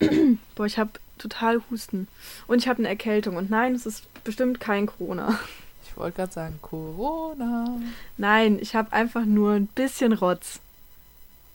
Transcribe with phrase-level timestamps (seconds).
[0.54, 2.08] Boah, ich habe total Husten.
[2.46, 3.36] Und ich habe eine Erkältung.
[3.36, 5.38] Und nein, es ist bestimmt kein Corona.
[5.86, 7.80] Ich wollte gerade sagen, Corona.
[8.16, 10.60] Nein, ich habe einfach nur ein bisschen Rotz.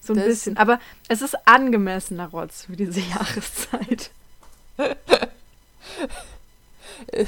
[0.01, 0.57] So ein Das- bisschen.
[0.57, 4.11] Aber es ist angemessener Rotz für diese Jahreszeit.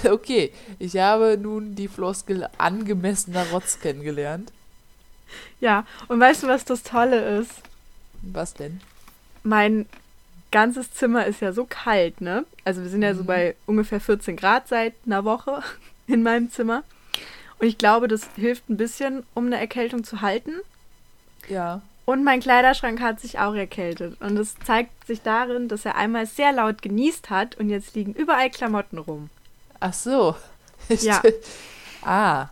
[0.06, 4.52] Okay, ich habe nun die Floskel angemessener Rotz kennengelernt.
[5.60, 7.52] Ja, und weißt du, was das Tolle ist?
[8.22, 8.80] Was denn?
[9.44, 9.86] Mein
[10.52, 12.46] ganzes Zimmer ist ja so kalt, ne?
[12.64, 13.28] Also wir sind ja so Mhm.
[13.28, 15.62] bei ungefähr 14 Grad seit einer Woche
[16.08, 16.84] in meinem Zimmer.
[17.60, 20.54] Und ich glaube, das hilft ein bisschen, um eine Erkältung zu halten.
[21.48, 21.82] Ja.
[22.06, 24.20] Und mein Kleiderschrank hat sich auch erkältet.
[24.22, 28.14] Und es zeigt sich darin, dass er einmal sehr laut genießt hat und jetzt liegen
[28.14, 29.30] überall Klamotten rum.
[29.80, 30.36] Ach so.
[31.00, 31.22] Ja.
[32.04, 32.48] ah.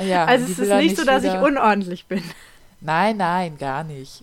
[0.00, 2.22] Ja, also es ist nicht so, dass ich wieder- unordentlich bin.
[2.80, 4.22] Nein, nein, gar nicht.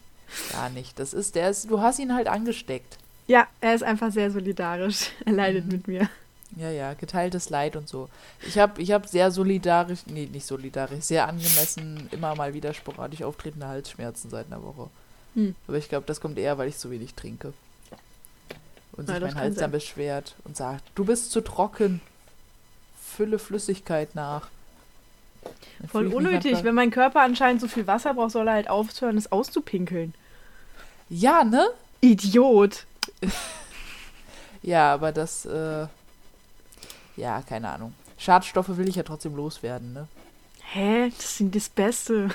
[0.51, 0.99] Gar nicht.
[0.99, 2.97] Das ist, der ist, du hast ihn halt angesteckt.
[3.27, 5.11] Ja, er ist einfach sehr solidarisch.
[5.25, 5.71] Er leidet Mhm.
[5.71, 6.09] mit mir.
[6.55, 8.09] Ja, ja, geteiltes Leid und so.
[8.47, 13.21] Ich habe ich hab sehr solidarisch, nee, nicht solidarisch, sehr angemessen immer mal wieder sporadisch
[13.21, 14.89] auftretende Halsschmerzen seit einer Woche.
[15.35, 15.53] Hm.
[15.67, 17.53] Aber ich glaube, das kommt eher, weil ich zu wenig trinke.
[18.93, 19.61] Und sich Ja, mein Hals sein.
[19.61, 22.01] dann beschwert und sagt, du bist zu trocken.
[22.99, 24.47] Fülle Flüssigkeit nach.
[25.79, 26.63] Dann Voll unnötig.
[26.63, 30.13] Wenn mein Körper anscheinend so viel Wasser braucht, soll er halt aufhören, es auszupinkeln.
[31.09, 31.69] Ja, ne?
[32.01, 32.85] Idiot.
[34.61, 35.87] Ja, aber das, äh,
[37.15, 37.93] ja, keine Ahnung.
[38.17, 40.07] Schadstoffe will ich ja trotzdem loswerden, ne?
[40.61, 41.09] Hä?
[41.15, 42.29] Das sind das Beste.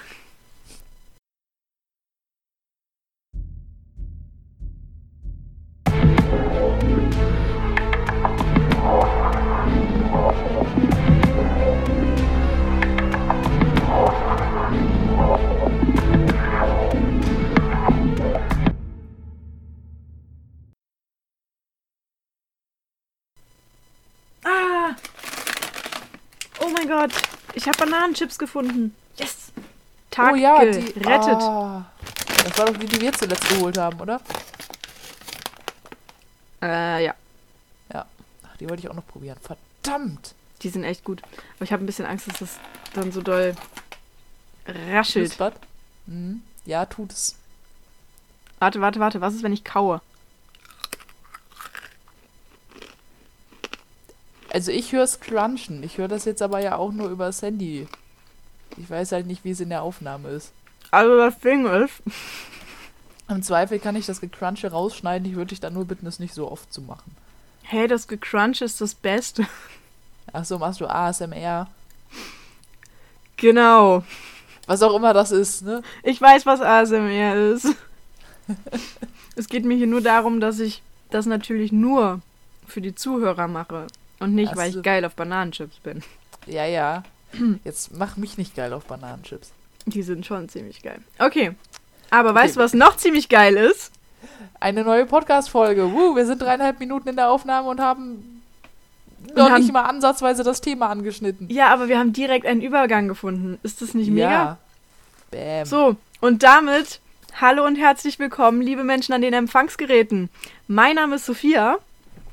[26.64, 27.12] Oh mein Gott.
[27.54, 28.94] Ich habe Bananenchips gefunden.
[29.16, 29.52] Yes!
[30.11, 31.42] Tag oh ja, die gerettet.
[31.42, 31.84] Ah,
[32.44, 34.20] das war doch die, die wir zuletzt geholt haben, oder?
[36.62, 37.14] Äh, ja.
[38.55, 39.36] Ach, die wollte ich auch noch probieren.
[39.42, 40.34] Verdammt!
[40.62, 41.20] Die sind echt gut.
[41.56, 42.58] Aber ich habe ein bisschen Angst, dass das
[42.94, 43.55] dann so doll
[44.66, 45.36] raschelt.
[46.06, 46.42] Mhm.
[46.64, 47.34] Ja, tut es.
[48.60, 49.20] Warte, warte, warte.
[49.20, 50.00] Was ist, wenn ich kaue?
[54.54, 55.82] Also ich höre es crunchen.
[55.82, 57.88] Ich höre das jetzt aber ja auch nur über das Handy.
[58.76, 60.52] Ich weiß halt nicht, wie es in der Aufnahme ist.
[60.92, 62.00] Also das Ding ist,
[63.28, 65.28] Im Zweifel kann ich das Gecrunche rausschneiden.
[65.28, 67.16] Ich würde dich dann nur bitten, es nicht so oft zu machen.
[67.64, 69.44] hey, das Gecrunch ist das Beste.
[70.32, 71.66] Ach so, machst du ASMR.
[73.36, 74.04] Genau.
[74.68, 75.82] Was auch immer das ist, ne?
[76.04, 77.74] Ich weiß, was ASMR ist.
[79.34, 82.20] es geht mir hier nur darum, dass ich das natürlich nur
[82.68, 83.88] für die Zuhörer mache.
[84.20, 86.02] Und nicht, Ach weil ich geil auf Bananenchips bin.
[86.47, 87.02] Ja, ja.
[87.64, 89.52] Jetzt mach mich nicht geil auf Bananenchips.
[89.86, 91.01] Die sind schon ziemlich geil.
[91.19, 91.55] Okay.
[92.11, 92.39] Aber Okay.
[92.41, 93.92] weißt du, was noch ziemlich geil ist?
[94.61, 95.92] Eine neue Podcast-Folge.
[95.92, 98.42] Woo, wir sind dreieinhalb Minuten in der Aufnahme und haben
[99.36, 101.48] noch haben- nicht mal ansatzweise das Thema angeschnitten.
[101.51, 103.58] Ja, aber wir haben direkt einen Übergang gefunden.
[103.63, 104.31] Ist das nicht mega?
[104.31, 104.58] Ja.
[105.31, 105.64] Bäm.
[105.67, 107.01] So, und damit
[107.41, 110.31] hallo und herzlich willkommen, liebe Menschen an den Empfangsgeräten.
[110.69, 111.79] Mein Name ist Sophia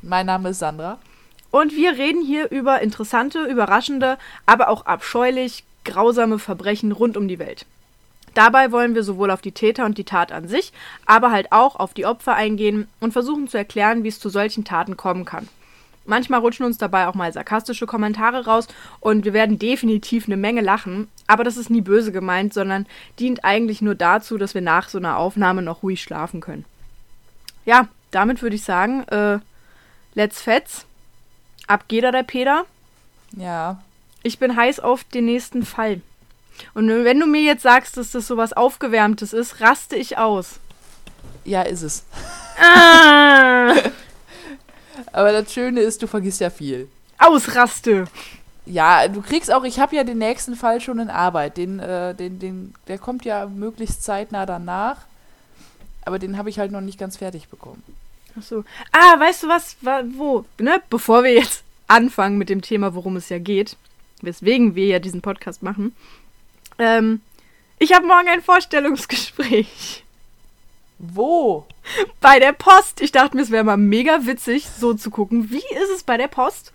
[0.01, 0.99] Mein Name ist Sandra.
[1.51, 7.39] Und wir reden hier über interessante, überraschende, aber auch abscheulich grausame Verbrechen rund um die
[7.39, 7.65] Welt.
[8.33, 10.71] Dabei wollen wir sowohl auf die Täter und die Tat an sich,
[11.05, 14.63] aber halt auch auf die Opfer eingehen und versuchen zu erklären, wie es zu solchen
[14.63, 15.49] Taten kommen kann.
[16.05, 18.67] Manchmal rutschen uns dabei auch mal sarkastische Kommentare raus
[19.01, 22.87] und wir werden definitiv eine Menge lachen, aber das ist nie böse gemeint, sondern
[23.19, 26.65] dient eigentlich nur dazu, dass wir nach so einer Aufnahme noch ruhig schlafen können.
[27.65, 29.39] Ja, damit würde ich sagen, äh,
[30.15, 30.85] let's fetz.
[31.71, 32.65] Ab geht er der Peter.
[33.31, 33.81] Ja.
[34.23, 36.01] Ich bin heiß auf den nächsten Fall.
[36.73, 40.59] Und wenn du mir jetzt sagst, dass das sowas Aufgewärmtes ist, raste ich aus.
[41.45, 42.03] Ja, ist es.
[42.61, 43.73] Ah,
[45.13, 46.89] Aber das Schöne ist, du vergisst ja viel.
[47.17, 48.03] Ausraste.
[48.65, 51.55] Ja, du kriegst auch, ich habe ja den nächsten Fall schon in Arbeit.
[51.55, 54.97] Den, äh, den, den, der kommt ja möglichst zeitnah danach.
[56.03, 57.81] Aber den habe ich halt noch nicht ganz fertig bekommen.
[58.37, 58.63] Ach so.
[58.91, 59.75] Ah, weißt du was?
[59.81, 60.45] Wa- Wo?
[60.59, 60.81] Ne?
[60.89, 63.75] Bevor wir jetzt anfangen mit dem Thema, worum es ja geht,
[64.21, 65.95] weswegen wir ja diesen Podcast machen.
[66.79, 67.21] Ähm,
[67.79, 70.03] ich habe morgen ein Vorstellungsgespräch
[70.99, 71.65] Wo?
[72.21, 73.01] bei der Post.
[73.01, 75.49] Ich dachte mir, es wäre mal mega witzig, so zu gucken.
[75.51, 76.71] Wie ist es bei der Post?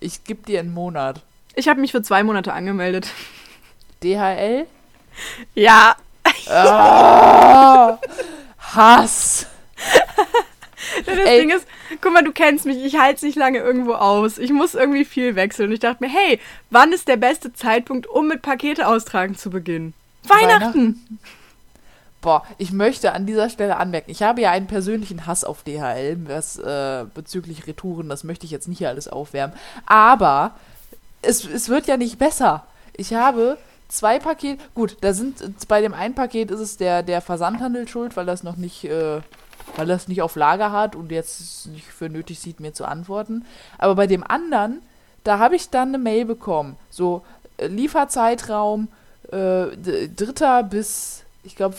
[0.00, 1.22] Ich gebe dir einen Monat.
[1.54, 3.08] Ich habe mich für zwei Monate angemeldet.
[4.02, 4.66] DHL?
[5.54, 5.96] Ja.
[6.48, 7.98] Ah,
[8.58, 9.46] Hass.
[11.04, 11.66] Das Ding ist,
[12.00, 14.38] guck mal, du kennst mich, ich halte es nicht lange irgendwo aus.
[14.38, 15.68] Ich muss irgendwie viel wechseln.
[15.68, 16.38] Und ich dachte mir, hey,
[16.70, 19.94] wann ist der beste Zeitpunkt, um mit Pakete austragen zu beginnen?
[20.24, 20.60] Weihnachten!
[20.60, 21.18] Weihnachten.
[22.26, 26.18] Boah, ich möchte an dieser Stelle anmerken, ich habe ja einen persönlichen Hass auf DHL,
[26.26, 29.54] was äh, bezüglich Retouren, das möchte ich jetzt nicht hier alles aufwärmen.
[29.84, 30.56] Aber
[31.22, 32.66] es, es wird ja nicht besser.
[32.96, 33.58] Ich habe
[33.88, 38.16] zwei Pakete, gut, da sind, bei dem einen Paket ist es der, der Versandhandel schuld,
[38.16, 39.20] weil das noch nicht, äh,
[39.74, 43.44] weil das nicht auf Lager hat und jetzt nicht für nötig sieht, mir zu antworten.
[43.78, 44.82] Aber bei dem anderen,
[45.24, 47.22] da habe ich dann eine Mail bekommen, so
[47.58, 48.88] äh, Lieferzeitraum
[49.32, 49.66] äh,
[50.14, 51.76] dritter bis, ich glaube,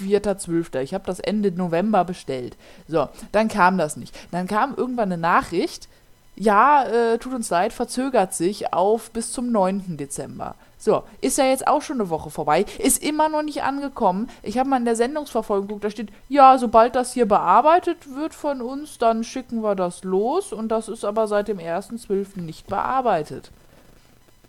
[0.00, 0.80] 4.12.
[0.80, 2.56] Ich habe das Ende November bestellt.
[2.88, 4.16] So, dann kam das nicht.
[4.30, 5.88] Dann kam irgendwann eine Nachricht,
[6.36, 9.96] ja, äh, tut uns leid, verzögert sich auf bis zum 9.
[9.96, 10.54] Dezember.
[10.82, 14.30] So, ist ja jetzt auch schon eine Woche vorbei, ist immer noch nicht angekommen.
[14.42, 18.34] Ich habe mal in der Sendungsverfolgung geguckt, da steht, ja, sobald das hier bearbeitet wird
[18.34, 22.40] von uns, dann schicken wir das los und das ist aber seit dem 1.12.
[22.40, 23.50] nicht bearbeitet.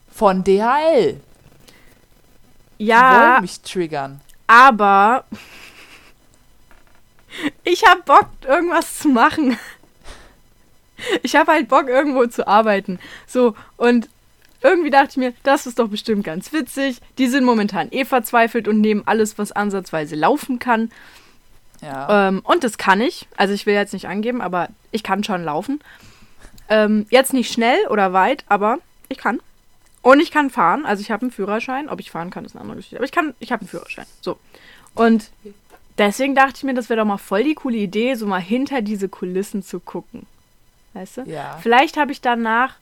[0.09, 1.19] Von DHL.
[2.77, 3.11] Ja.
[3.11, 4.21] Die wollen mich triggern.
[4.47, 5.25] Aber
[7.65, 9.59] ich habe Bock, irgendwas zu machen.
[11.23, 12.99] Ich habe halt Bock, irgendwo zu arbeiten.
[13.25, 14.07] So, und
[14.61, 16.99] irgendwie dachte ich mir, das ist doch bestimmt ganz witzig.
[17.17, 20.91] Die sind momentan eh verzweifelt und nehmen alles, was ansatzweise laufen kann.
[21.81, 22.27] Ja.
[22.27, 23.27] Ähm, und das kann ich.
[23.37, 25.81] Also ich will jetzt nicht angeben, aber ich kann schon laufen.
[26.69, 28.77] Ähm, jetzt nicht schnell oder weit, aber
[29.09, 29.39] ich kann.
[30.03, 31.89] Und ich kann fahren, also ich habe einen Führerschein.
[31.89, 32.97] Ob ich fahren kann, ist eine andere Geschichte.
[32.97, 34.05] Aber ich kann, ich habe einen Führerschein.
[34.21, 34.37] So.
[34.93, 35.31] Und
[35.97, 38.81] deswegen dachte ich mir, das wäre doch mal voll die coole Idee, so mal hinter
[38.81, 40.25] diese Kulissen zu gucken.
[40.93, 41.21] Weißt du?
[41.23, 41.57] Ja.
[41.61, 42.75] Vielleicht habe ich danach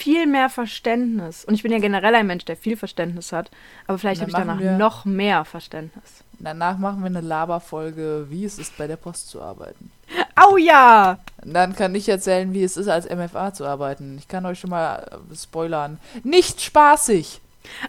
[0.00, 1.44] viel mehr Verständnis.
[1.44, 3.50] Und ich bin ja generell ein Mensch, der viel Verständnis hat.
[3.86, 6.24] Aber vielleicht habe ich danach noch mehr Verständnis.
[6.38, 9.92] Danach machen wir eine Laberfolge, wie es ist, bei der Post zu arbeiten.
[10.34, 11.18] Au ja!
[11.44, 14.16] Und dann kann ich erzählen, wie es ist, als MFA zu arbeiten.
[14.18, 15.98] Ich kann euch schon mal äh, spoilern.
[16.24, 17.42] Nicht spaßig!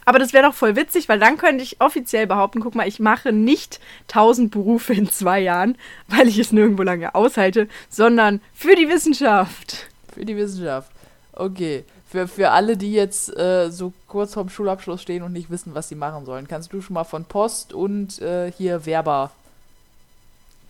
[0.03, 2.99] Aber das wäre doch voll witzig, weil dann könnte ich offiziell behaupten, guck mal, ich
[2.99, 3.79] mache nicht
[4.09, 5.77] tausend Berufe in zwei Jahren,
[6.09, 9.87] weil ich es nirgendwo lange aushalte, sondern für die Wissenschaft.
[10.13, 10.91] Für die Wissenschaft.
[11.31, 11.85] Okay.
[12.11, 15.87] Für, für alle, die jetzt äh, so kurz vorm Schulabschluss stehen und nicht wissen, was
[15.87, 19.31] sie machen sollen, kannst du schon mal von Post und äh, hier Werber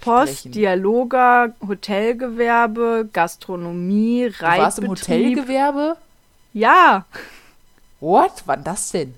[0.02, 0.52] Post, sprechen.
[0.52, 4.56] Dialoger, Hotelgewerbe, Gastronomie, Reitbetrieb.
[4.56, 5.98] Du warst im Hotelgewerbe?
[6.54, 7.06] Ja.
[8.02, 8.44] What?
[8.46, 9.16] Wann das denn?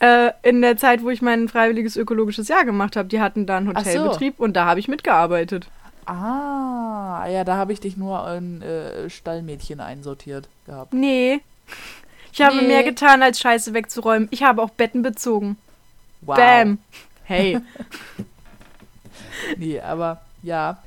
[0.00, 3.56] Äh, in der Zeit, wo ich mein freiwilliges ökologisches Jahr gemacht habe, die hatten da
[3.56, 3.90] einen Ach so.
[3.90, 5.68] Hotelbetrieb und da habe ich mitgearbeitet.
[6.08, 10.92] Ah, ja, da habe ich dich nur in äh, Stallmädchen einsortiert gehabt.
[10.94, 11.40] Nee.
[12.32, 12.66] Ich habe Nee.
[12.68, 14.28] mehr getan, als Scheiße wegzuräumen.
[14.30, 15.56] Ich habe auch Betten bezogen.
[16.22, 16.36] Wow.
[16.36, 16.78] Bam.
[17.24, 17.58] Hey.
[19.56, 20.78] Nee, aber ja.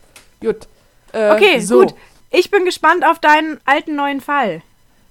[0.42, 0.68] Gut.
[1.14, 1.80] Äh, Okay, so.
[1.82, 1.94] gut.
[2.30, 4.62] Ich bin gespannt auf deinen alten neuen Fall.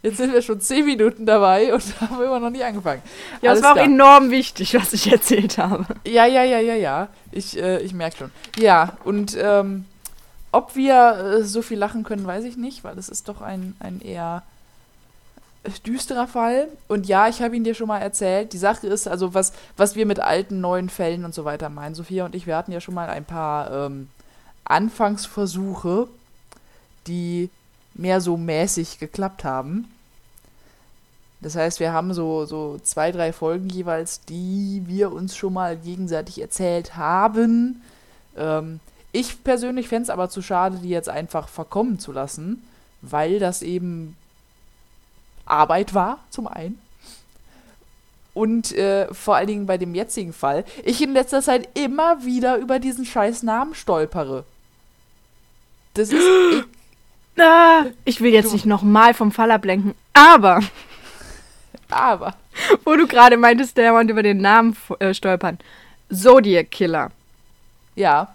[0.03, 3.03] Jetzt sind wir schon zehn Minuten dabei und haben immer noch nicht angefangen.
[3.43, 3.87] Ja, Alles das war auch klar.
[3.87, 5.87] enorm wichtig, was ich erzählt habe.
[6.07, 7.09] Ja, ja, ja, ja, ja.
[7.33, 8.31] Ich, äh, ich merke schon.
[8.59, 9.85] Ja, und ähm,
[10.52, 13.76] ob wir äh, so viel lachen können, weiß ich nicht, weil es ist doch ein,
[13.81, 14.43] ein eher
[15.87, 16.69] düsterer Fall.
[16.88, 18.52] Und ja, ich habe ihn dir schon mal erzählt.
[18.52, 21.94] Die Sache ist, also was, was wir mit alten, neuen Fällen und so weiter meinen.
[21.94, 24.08] Sophia und ich, wir hatten ja schon mal ein paar ähm,
[24.64, 26.08] Anfangsversuche,
[27.07, 27.50] die
[27.95, 29.90] mehr so mäßig geklappt haben.
[31.42, 35.76] Das heißt, wir haben so, so zwei, drei Folgen jeweils, die wir uns schon mal
[35.76, 37.83] gegenseitig erzählt haben.
[38.37, 38.80] Ähm,
[39.12, 42.62] ich persönlich fände es aber zu schade, die jetzt einfach verkommen zu lassen,
[43.02, 44.17] weil das eben
[45.47, 46.79] Arbeit war, zum einen.
[48.35, 52.57] Und äh, vor allen Dingen bei dem jetzigen Fall, ich in letzter Zeit immer wieder
[52.59, 54.45] über diesen scheiß Namen stolpere.
[55.95, 56.23] Das ist.
[57.37, 60.61] Ich, Ah, ich will jetzt Du- nicht nochmal vom Fall ablenken, aber
[61.88, 62.35] aber.
[62.85, 65.59] wo du gerade meintest, der und über den Namen äh, stolpern.
[66.12, 67.11] Zodiac Killer.
[67.97, 68.35] Ja,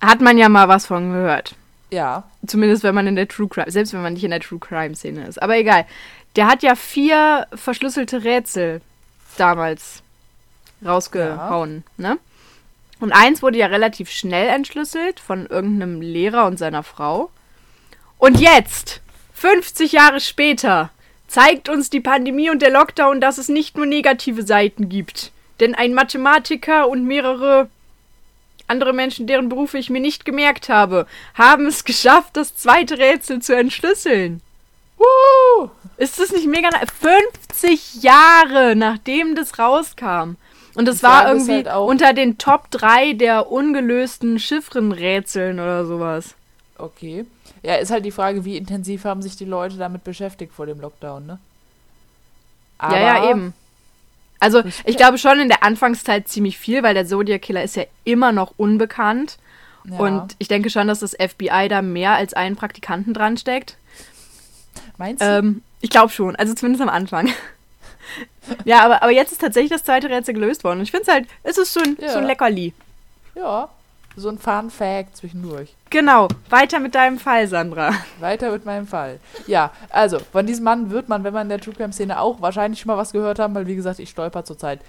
[0.00, 1.54] Hat man ja mal was von gehört.
[1.90, 2.24] ja.
[2.46, 4.94] Zumindest wenn man in der True Crime, selbst wenn man nicht in der True Crime
[4.94, 5.42] Szene ist.
[5.42, 5.86] Aber egal.
[6.36, 8.80] Der hat ja vier verschlüsselte Rätsel
[9.36, 10.02] damals
[10.84, 12.18] rausgehauen, ne?
[13.00, 17.30] Und eins wurde ja relativ schnell entschlüsselt von irgendeinem Lehrer und seiner Frau.
[18.18, 19.00] Und jetzt,
[19.34, 20.90] 50 Jahre später,
[21.26, 25.32] zeigt uns die Pandemie und der Lockdown, dass es nicht nur negative Seiten gibt.
[25.60, 27.68] Denn ein Mathematiker und mehrere
[28.70, 33.42] andere Menschen, deren Berufe ich mir nicht gemerkt habe, haben es geschafft, das zweite Rätsel
[33.42, 34.40] zu entschlüsseln.
[34.96, 35.70] Woo!
[35.96, 36.68] Ist das nicht mega?
[36.72, 40.36] na- 50 Jahre nachdem das rauskam.
[40.74, 46.34] Und das war irgendwie halt unter den Top 3 der ungelösten Chiffrenrätseln oder sowas.
[46.78, 47.26] Okay.
[47.62, 50.80] Ja, ist halt die Frage, wie intensiv haben sich die Leute damit beschäftigt vor dem
[50.80, 51.38] Lockdown, ne?
[52.80, 53.52] ja, ja, eben.
[54.40, 57.84] Also, ich glaube schon in der Anfangszeit ziemlich viel, weil der Zodiac Killer ist ja
[58.04, 59.36] immer noch unbekannt.
[59.84, 59.98] Ja.
[59.98, 63.76] Und ich denke schon, dass das FBI da mehr als einen Praktikanten dran steckt.
[64.98, 65.26] Meinst du?
[65.26, 67.28] Ähm, ich glaube schon, also zumindest am Anfang.
[68.64, 70.78] ja, aber, aber jetzt ist tatsächlich das zweite Rätsel gelöst worden.
[70.78, 72.10] Und ich finde es halt, es ist so ein, Ja.
[72.12, 72.72] so ein Leckerli.
[73.34, 73.68] ja.
[74.16, 75.74] So ein Fun Fact zwischendurch.
[75.88, 77.92] Genau, weiter mit deinem Fall, Sandra.
[78.18, 79.20] Weiter mit meinem Fall.
[79.46, 82.40] Ja, also, von diesem Mann wird man, wenn man in der True Crime Szene auch
[82.40, 84.80] wahrscheinlich schon mal was gehört haben, weil wie gesagt, ich stolper zurzeit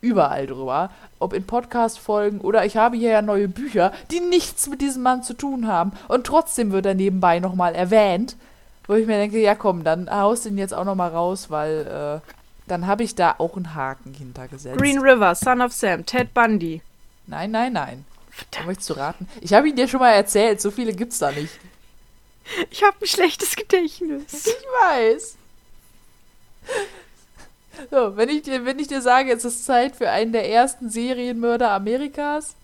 [0.00, 0.90] überall drüber.
[1.18, 5.22] Ob in Podcast-Folgen oder ich habe hier ja neue Bücher, die nichts mit diesem Mann
[5.22, 5.92] zu tun haben.
[6.06, 8.36] Und trotzdem wird er nebenbei nochmal erwähnt.
[8.86, 12.30] Wo ich mir denke, ja komm, dann haust ihn jetzt auch nochmal raus, weil äh,
[12.68, 14.78] dann habe ich da auch einen Haken hintergesetzt.
[14.78, 16.80] Green River, Son of Sam, Ted Bundy.
[17.26, 18.04] Nein, nein, nein.
[18.50, 19.28] Da möchtest du raten?
[19.40, 21.52] Ich habe ihn dir schon mal erzählt, so viele gibt's da nicht.
[22.70, 24.46] Ich habe ein schlechtes Gedächtnis.
[24.46, 25.36] Ich weiß.
[27.90, 30.90] So, wenn ich dir, wenn ich dir sage, es ist Zeit für einen der ersten
[30.90, 32.54] Serienmörder Amerikas.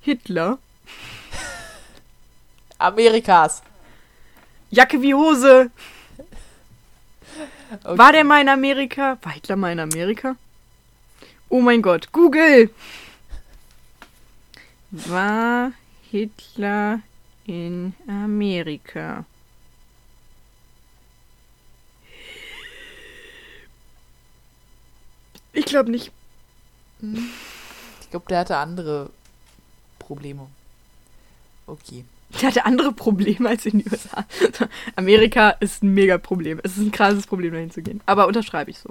[0.00, 0.58] Hitler.
[2.78, 3.62] Amerikas.
[4.70, 5.70] Jacke wie Hose.
[7.82, 7.98] Okay.
[7.98, 9.18] War der mal in Amerika?
[9.22, 10.36] War Hitler mal in Amerika?
[11.48, 12.70] Oh mein Gott, Google!
[14.90, 15.72] War
[16.10, 17.00] Hitler
[17.46, 19.24] in Amerika?
[25.52, 26.12] Ich glaube nicht.
[28.00, 29.10] Ich glaube, der hatte andere
[29.98, 30.48] Probleme.
[31.66, 32.04] Okay.
[32.40, 34.24] Der hatte andere Probleme als in den USA.
[34.96, 36.60] Amerika ist ein mega Problem.
[36.62, 38.00] Es ist ein krasses Problem, dahin zu gehen.
[38.06, 38.90] Aber unterschreibe ich so.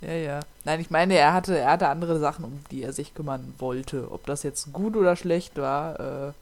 [0.00, 0.40] Ja, ja.
[0.64, 4.10] Nein, ich meine, er hatte, er hatte andere Sachen, um die er sich kümmern wollte.
[4.10, 6.32] Ob das jetzt gut oder schlecht war, äh.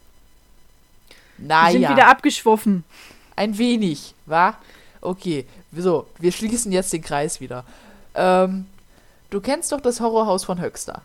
[1.38, 1.90] Wir sind Naja.
[1.90, 2.84] wieder abgeschwoffen.
[3.36, 4.54] Ein wenig, wa?
[5.00, 7.64] Okay, so, wir schließen jetzt den Kreis wieder.
[8.16, 8.66] Ähm,
[9.30, 11.02] du kennst doch das Horrorhaus von Höxter.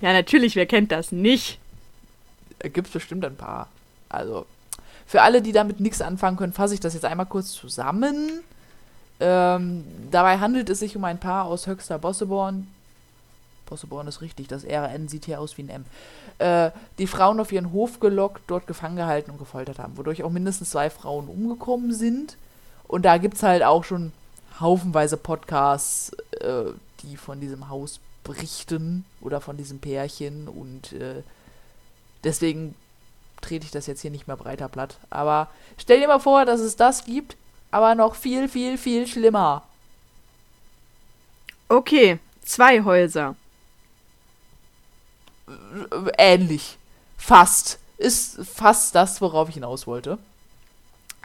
[0.00, 1.60] Ja, natürlich, wer kennt das nicht?
[2.58, 3.68] Da gibt es bestimmt ein paar.
[4.08, 4.46] Also,
[5.06, 8.40] für alle, die damit nichts anfangen können, fasse ich das jetzt einmal kurz zusammen.
[9.20, 12.66] Ähm, dabei handelt es sich um ein Paar aus Höxter Bosseborn.
[13.66, 15.84] Bosseborn ist richtig, das RN sieht hier aus wie ein M.
[16.38, 20.30] Äh, die Frauen auf ihren Hof gelockt, dort gefangen gehalten und gefoltert haben, wodurch auch
[20.30, 22.36] mindestens zwei Frauen umgekommen sind.
[22.88, 24.12] Und da gibt es halt auch schon
[24.58, 26.72] haufenweise Podcasts, äh,
[27.02, 31.22] die von diesem Haus berichten oder von diesem Pärchen und äh,
[32.24, 32.74] deswegen
[33.40, 34.98] trete ich das jetzt hier nicht mehr breiter platt.
[35.08, 35.48] Aber
[35.78, 37.36] stell dir mal vor, dass es das gibt,
[37.70, 39.62] aber noch viel, viel, viel schlimmer.
[41.68, 43.36] Okay, zwei Häuser.
[45.48, 46.78] Äh, Ähnlich.
[47.16, 47.78] Fast.
[47.98, 50.18] Ist fast das, worauf ich hinaus wollte.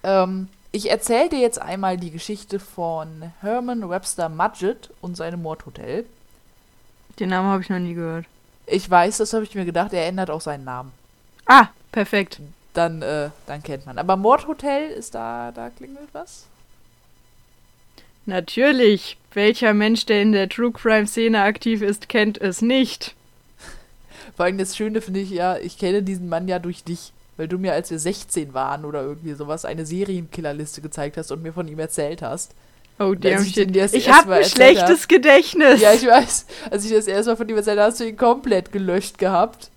[0.03, 6.05] Ähm, ich erzähle dir jetzt einmal die Geschichte von Herman Webster Mudgett und seinem Mordhotel.
[7.17, 8.25] Den Namen habe ich noch nie gehört.
[8.65, 10.91] Ich weiß, das habe ich mir gedacht, er ändert auch seinen Namen.
[11.45, 12.41] Ah, perfekt.
[12.75, 13.97] Dann, äh, dann kennt man.
[13.97, 16.45] Aber Mordhotel ist da, da klingelt was?
[18.25, 19.17] Natürlich.
[19.33, 23.15] Welcher Mensch, der in der True Crime Szene aktiv ist, kennt es nicht.
[24.35, 27.47] Vor allem das Schöne finde ich ja, ich kenne diesen Mann ja durch dich, weil
[27.47, 31.53] du mir, als wir 16 waren oder irgendwie sowas, eine Serienkillerliste gezeigt hast und mir
[31.53, 32.53] von ihm erzählt hast.
[32.99, 33.73] Oh, damn ich shit.
[33.73, 35.81] das Ich habe ein schlechtes Gedächtnis.
[35.81, 36.45] Ja, ich weiß.
[36.71, 39.69] Als ich das erste Mal von ihm erzählt habe, hast du ihn komplett gelöscht gehabt.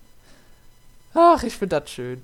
[1.13, 2.21] Ach, ich finde das schön.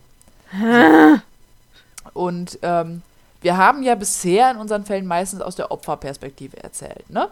[2.14, 3.02] Und ähm,
[3.42, 7.30] wir haben ja bisher in unseren Fällen meistens aus der Opferperspektive erzählt, ne?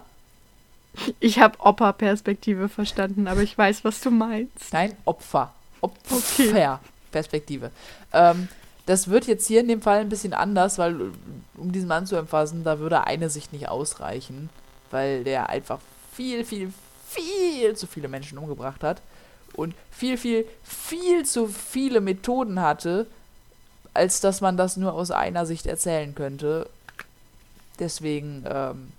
[1.20, 4.72] Ich habe Opa-Perspektive verstanden, aber ich weiß, was du meinst.
[4.72, 5.51] Nein, Opfer.
[5.82, 7.72] Opferperspektive.
[8.12, 8.48] Ähm,
[8.86, 11.12] das wird jetzt hier in dem Fall ein bisschen anders, weil,
[11.58, 14.51] um diesen Mann zu umfassen, da würde eine Sicht nicht ausreichen,
[14.92, 15.80] weil der einfach
[16.13, 16.72] viel, viel,
[17.08, 19.01] viel zu viele Menschen umgebracht hat
[19.53, 23.07] und viel, viel, viel zu viele Methoden hatte,
[23.93, 26.67] als dass man das nur aus einer Sicht erzählen könnte.
[27.79, 28.91] Deswegen ähm,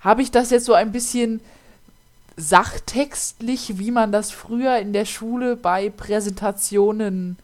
[0.00, 1.40] habe ich das jetzt so ein bisschen
[2.36, 7.36] sachtextlich, wie man das früher in der Schule bei Präsentationen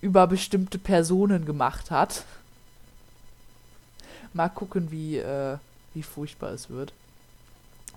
[0.00, 2.24] über bestimmte Personen gemacht hat.
[4.32, 5.56] Mal gucken, wie, äh,
[5.94, 6.92] wie furchtbar es wird.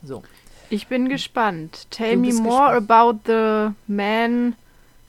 [0.03, 0.23] So.
[0.69, 1.87] Ich bin gespannt.
[1.89, 2.91] Tell me more gespannt.
[2.91, 4.55] about the man,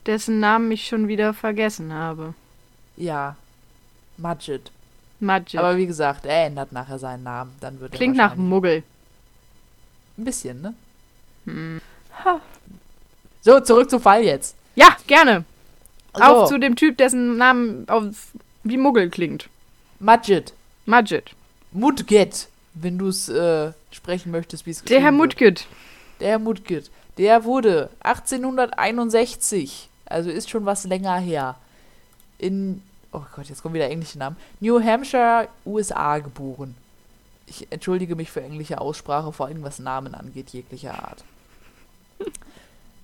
[0.05, 2.33] dessen Namen ich schon wieder vergessen habe.
[2.97, 3.35] Ja.
[4.17, 4.71] Mudget.
[5.21, 5.59] Majid.
[5.59, 7.55] Aber wie gesagt, er ändert nachher seinen Namen.
[7.59, 8.83] Dann wird er Klingt nach Muggel.
[10.17, 10.73] Ein bisschen, ne?
[11.45, 11.81] Hm.
[13.41, 14.55] So, zurück zum Fall jetzt.
[14.75, 15.45] Ja, gerne.
[16.15, 16.23] So.
[16.23, 18.05] Auf zu dem Typ, dessen Namen auf,
[18.63, 19.47] wie Muggel klingt.
[19.99, 20.53] Majid.
[20.85, 21.31] Majid.
[21.71, 25.11] Mudget, wenn du es äh, sprechen möchtest, wie es Der Herr.
[25.11, 25.67] Mudgit.
[26.19, 26.89] Der Herr Mudget.
[27.17, 31.55] Der wurde 1861, also ist schon was länger her,
[32.37, 36.75] in, oh Gott, jetzt kommen wieder englische Namen, New Hampshire, USA geboren.
[37.47, 41.23] Ich entschuldige mich für englische Aussprache, vor allem was Namen angeht, jeglicher Art.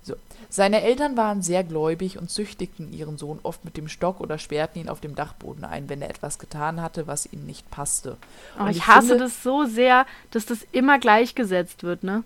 [0.08, 0.16] So.
[0.50, 4.80] Seine Eltern waren sehr gläubig und züchtigten ihren Sohn oft mit dem Stock oder sperrten
[4.80, 8.16] ihn auf dem Dachboden ein, wenn er etwas getan hatte, was ihnen nicht passte.
[8.58, 12.24] Oh, Und ich hasse finde- das so sehr, dass das immer gleichgesetzt wird, ne?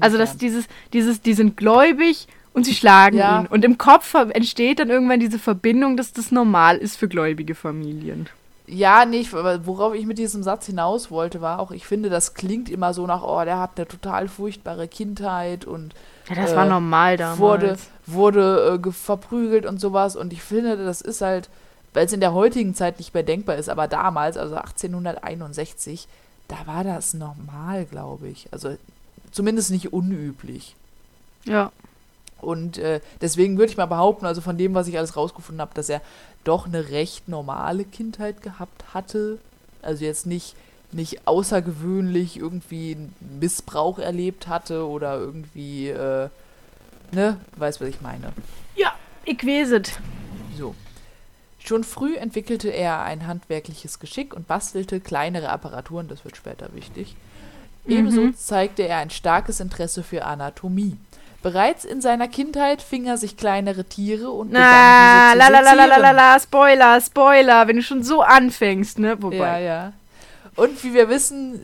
[0.00, 3.40] Also, dass dieses, dieses, die sind gläubig und sie schlagen Ja.
[3.42, 3.46] ihn.
[3.46, 8.28] Und im Kopf entsteht dann irgendwann diese Verbindung, dass das normal ist für gläubige Familien.
[8.66, 12.32] Ja, nicht, aber worauf ich mit diesem Satz hinaus wollte, war auch, ich finde, das
[12.32, 15.94] klingt immer so nach, oh, der hat eine total furchtbare Kindheit und
[16.30, 17.38] Ja, das Äh, war normal damals.
[17.38, 20.16] wurde, wurde äh, ge- verprügelt und sowas.
[20.16, 21.50] Und ich finde, das ist halt,
[21.92, 26.08] weil es in der heutigen Zeit nicht mehr denkbar ist, aber damals, also 1861,
[26.48, 28.48] da war das normal, glaube ich.
[28.50, 28.76] Also
[29.30, 30.74] zumindest nicht unüblich.
[31.44, 31.70] Ja.
[32.44, 35.74] Und äh, deswegen würde ich mal behaupten, also von dem, was ich alles rausgefunden habe,
[35.74, 36.00] dass er
[36.44, 39.38] doch eine recht normale Kindheit gehabt hatte.
[39.82, 40.54] Also jetzt nicht,
[40.92, 42.96] nicht außergewöhnlich irgendwie
[43.40, 46.28] Missbrauch erlebt hatte oder irgendwie, äh,
[47.12, 48.32] ne, weißt was ich meine.
[48.76, 48.92] Ja,
[49.24, 49.92] ich weiß es.
[50.56, 50.74] So.
[51.58, 57.16] Schon früh entwickelte er ein handwerkliches Geschick und bastelte kleinere Apparaturen, das wird später wichtig.
[57.86, 58.36] Ebenso Mhm.
[58.36, 60.96] zeigte er ein starkes Interesse für Anatomie.
[61.44, 64.58] Bereits in seiner Kindheit fing er sich kleinere Tiere und Na,
[65.34, 68.02] begann la diese la zu la la la la la, Spoiler, Spoiler, wenn du schon
[68.02, 69.08] so anfängst, ne?
[69.10, 69.62] Ja, Wobei.
[69.62, 69.92] ja.
[70.56, 71.60] Und wie wir wissen,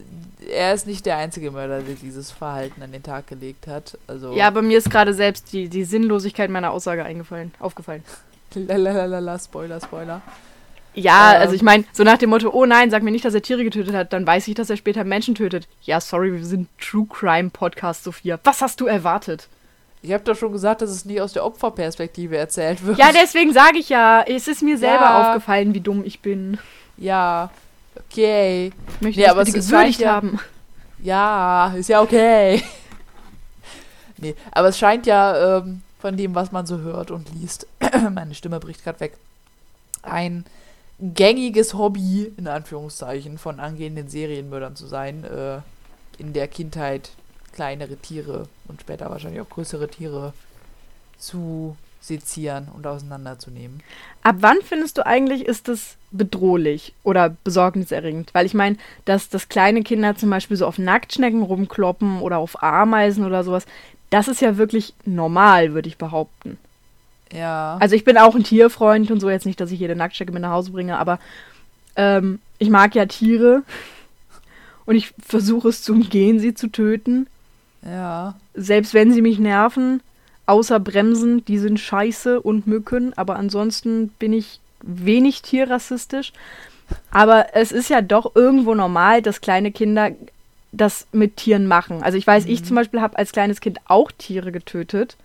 [0.53, 3.97] er ist nicht der einzige Mörder, der dieses Verhalten an den Tag gelegt hat.
[4.07, 8.05] Also Ja, aber mir ist gerade selbst die, die Sinnlosigkeit meiner Aussage eingefallen, aufgefallen.
[8.55, 10.21] lalalala, Spoiler, Spoiler.
[10.93, 11.41] Ja, Ähm.
[11.41, 13.65] also ich meine, so nach dem Motto, oh nein, sag mir nicht, dass er Tiere
[13.65, 15.69] getötet hat, dann weiß ich, dass er später Menschen tötet.
[15.85, 18.39] Ja, sorry, wir sind True Crime Podcast, Sophia.
[18.45, 19.49] Was hast du erwartet?
[20.03, 22.99] Ich habe doch schon gesagt, dass es nie aus der Opferperspektive erzählt wird.
[22.99, 25.29] Ja, deswegen sage ich ja, es ist mir selber Ja.
[25.29, 26.59] aufgefallen, wie dumm ich bin.
[26.97, 27.51] Ja,
[27.97, 28.73] okay.
[28.95, 30.39] Ich möchte Nee, das aber bitte gewürdigt ja- haben.
[31.03, 32.63] Ja, ist ja okay.
[34.19, 37.67] nee, aber es scheint ja ähm, von dem, was man so hört und liest,
[38.15, 39.17] meine Stimme bricht gerade weg,
[40.03, 40.45] ein
[40.99, 45.59] gängiges Hobby, in Anführungszeichen, von angehenden Serienmördern zu sein, äh,
[46.19, 47.11] in der Kindheit
[47.61, 50.33] kleinere Tiere und später wahrscheinlich auch größere Tiere
[51.19, 53.83] zu sezieren und auseinanderzunehmen.
[54.23, 58.33] Ab wann findest du eigentlich, ist das bedrohlich oder besorgniserregend?
[58.33, 62.63] Weil ich meine, dass, dass kleine Kinder zum Beispiel so auf Nacktschnecken rumkloppen oder auf
[62.63, 63.67] Ameisen oder sowas,
[64.09, 66.57] das ist ja wirklich normal, würde ich behaupten.
[67.31, 67.77] Ja.
[67.79, 70.41] Also ich bin auch ein Tierfreund und so, jetzt nicht, dass ich jede Nacktschnecke mit
[70.41, 71.19] nach Hause bringe, aber
[71.95, 73.65] ähm, ich mag ja Tiere
[74.87, 77.27] und ich versuche es zu umgehen, sie zu töten.
[77.85, 78.35] Ja.
[78.55, 80.03] Selbst wenn sie mich nerven,
[80.47, 86.33] außer Bremsen, die sind scheiße und Mücken, aber ansonsten bin ich wenig tierrassistisch.
[87.11, 90.11] Aber es ist ja doch irgendwo normal, dass kleine Kinder
[90.73, 92.03] das mit Tieren machen.
[92.03, 95.17] Also ich weiß, ich zum Beispiel habe als kleines Kind auch Tiere getötet,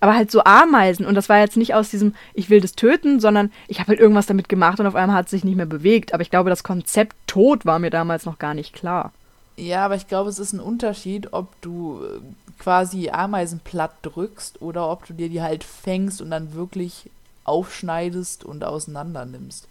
[0.00, 1.06] aber halt so Ameisen.
[1.06, 4.00] Und das war jetzt nicht aus diesem, ich will das töten, sondern ich habe halt
[4.00, 6.14] irgendwas damit gemacht und auf einmal hat es sich nicht mehr bewegt.
[6.14, 9.12] Aber ich glaube, das Konzept Tod war mir damals noch gar nicht klar.
[9.56, 12.20] Ja, aber ich glaube, es ist ein Unterschied, ob du äh,
[12.58, 17.10] quasi Ameisen platt drückst oder ob du dir die halt fängst und dann wirklich
[17.44, 19.68] aufschneidest und auseinander nimmst.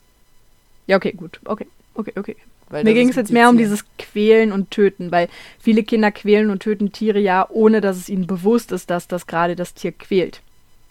[0.87, 1.39] Ja, okay, gut.
[1.45, 2.35] Okay, okay, okay.
[2.69, 5.27] Weil Mir ging es jetzt mehr um dieses Quälen und Töten, weil
[5.59, 9.25] viele Kinder quälen und töten Tiere ja, ohne dass es ihnen bewusst ist, dass das
[9.27, 10.41] gerade das Tier quält.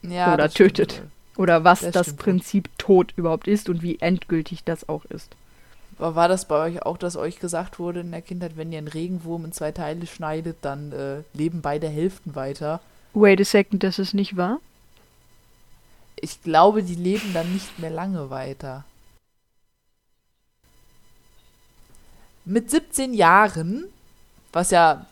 [0.03, 1.03] ja, oder stimmt tötet.
[1.03, 1.11] wohl.
[1.37, 2.19] Oder was Das das, stimmt.
[2.21, 5.37] Prinzip Tod überhaupt ist und wie endgültig das auch ist.
[5.99, 8.87] War das bei euch auch, dass euch gesagt wurde in der Kindheit, wenn ihr einen
[8.87, 12.81] Regenwurm in zwei Teile schneidet, dann äh, leben beide Hälften weiter?
[13.15, 14.61] Wait a second, das ist nicht wahr?
[16.15, 18.85] Ich glaube, die leben dann nicht mehr lange weiter.
[22.45, 23.85] Mit 17 Jahren,
[24.53, 25.05] was ja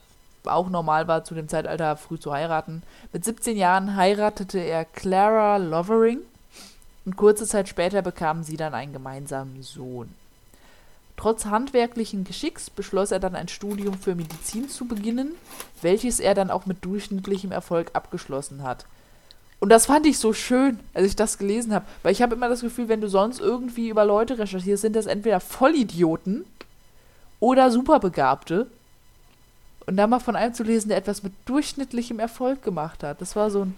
[0.44, 5.56] auch normal war zu dem Zeitalter, früh zu heiraten, mit 17 Jahren heiratete er Clara
[5.56, 6.20] Lovering
[7.04, 10.14] und kurze Zeit später bekamen sie dann einen gemeinsamen Sohn.
[11.16, 15.32] Trotz handwerklichen Geschicks beschloss er dann ein Studium für Medizin zu beginnen,
[15.80, 18.84] welches er dann auch mit durchschnittlichem Erfolg abgeschlossen hat.
[19.58, 21.86] Und das fand ich so schön, als ich das gelesen habe.
[22.02, 25.06] Weil ich habe immer das Gefühl, wenn du sonst irgendwie über Leute recherchierst, sind das
[25.06, 26.44] entweder Vollidioten
[27.40, 28.66] oder Superbegabte.
[29.86, 33.36] Und da mal von einem zu lesen, der etwas mit durchschnittlichem Erfolg gemacht hat, das
[33.36, 33.76] war so ein.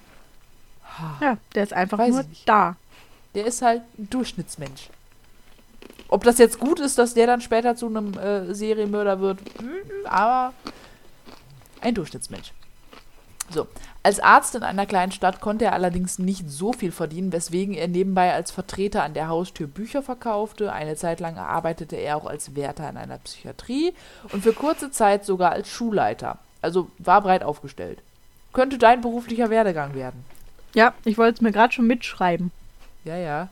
[1.20, 2.76] Ja, der ist einfach nur da.
[3.34, 4.88] Der ist halt ein Durchschnittsmensch.
[6.08, 10.06] Ob das jetzt gut ist, dass der dann später zu einem äh, Serienmörder wird, hm,
[10.06, 10.54] aber
[11.80, 12.52] ein Durchschnittsmensch.
[13.50, 13.66] So,
[14.02, 17.88] als Arzt in einer kleinen Stadt konnte er allerdings nicht so viel verdienen, weswegen er
[17.88, 20.72] nebenbei als Vertreter an der Haustür Bücher verkaufte.
[20.72, 23.94] Eine Zeit lang arbeitete er auch als Wärter in einer Psychiatrie
[24.32, 26.38] und für kurze Zeit sogar als Schulleiter.
[26.60, 28.00] Also war breit aufgestellt.
[28.52, 30.24] Könnte dein beruflicher Werdegang werden.
[30.74, 32.50] Ja, ich wollte es mir gerade schon mitschreiben.
[33.04, 33.48] Ja, ja.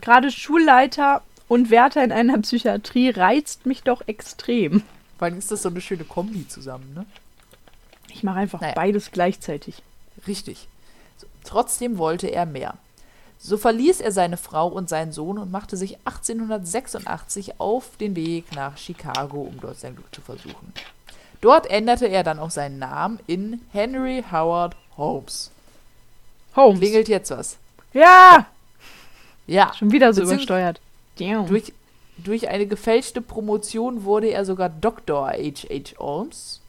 [0.00, 4.82] Gerade Schulleiter und Wärter in einer Psychiatrie reizt mich doch extrem.
[5.18, 7.06] Vor allem ist das so eine schöne Kombi zusammen, ne?
[8.10, 8.74] Ich mache einfach Naja.
[8.74, 9.82] beides gleichzeitig.
[10.26, 10.68] Richtig.
[11.18, 12.74] So, trotzdem wollte er mehr.
[13.40, 18.52] So verließ er seine Frau und seinen Sohn und machte sich 1886 auf den Weg
[18.54, 20.72] nach Chicago, um dort sein Glück zu versuchen.
[21.40, 25.52] Dort änderte er dann auch seinen Namen in Henry Howard Holmes.
[26.56, 26.80] Holmes.
[26.80, 27.56] Klingelt jetzt was?
[27.92, 28.46] Ja,
[29.46, 29.72] Ja.
[29.74, 30.80] schon wieder so Beziehungs- übersteuert.
[31.46, 31.72] Durch,
[32.16, 35.28] durch eine gefälschte Promotion wurde er sogar Dr.
[35.28, 35.98] H.H.
[35.98, 36.60] Holmes.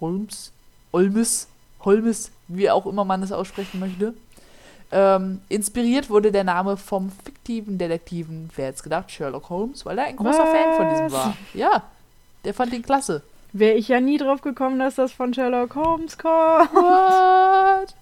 [0.00, 0.52] Holmes.
[0.92, 1.48] Holmes.
[1.84, 4.14] Holmes, wie auch immer man es aussprechen möchte.
[4.92, 10.04] Ähm, inspiriert wurde der Name vom fiktiven Detektiven, wer jetzt gedacht, Sherlock Holmes, weil er
[10.04, 11.12] ein großer Fan von diesem Was?
[11.12, 11.36] war.
[11.54, 11.82] Ja,
[12.44, 13.22] der fand ihn klasse.
[13.52, 16.72] Wäre ich ja nie drauf gekommen, dass das von Sherlock Holmes kommt.
[16.72, 17.94] What?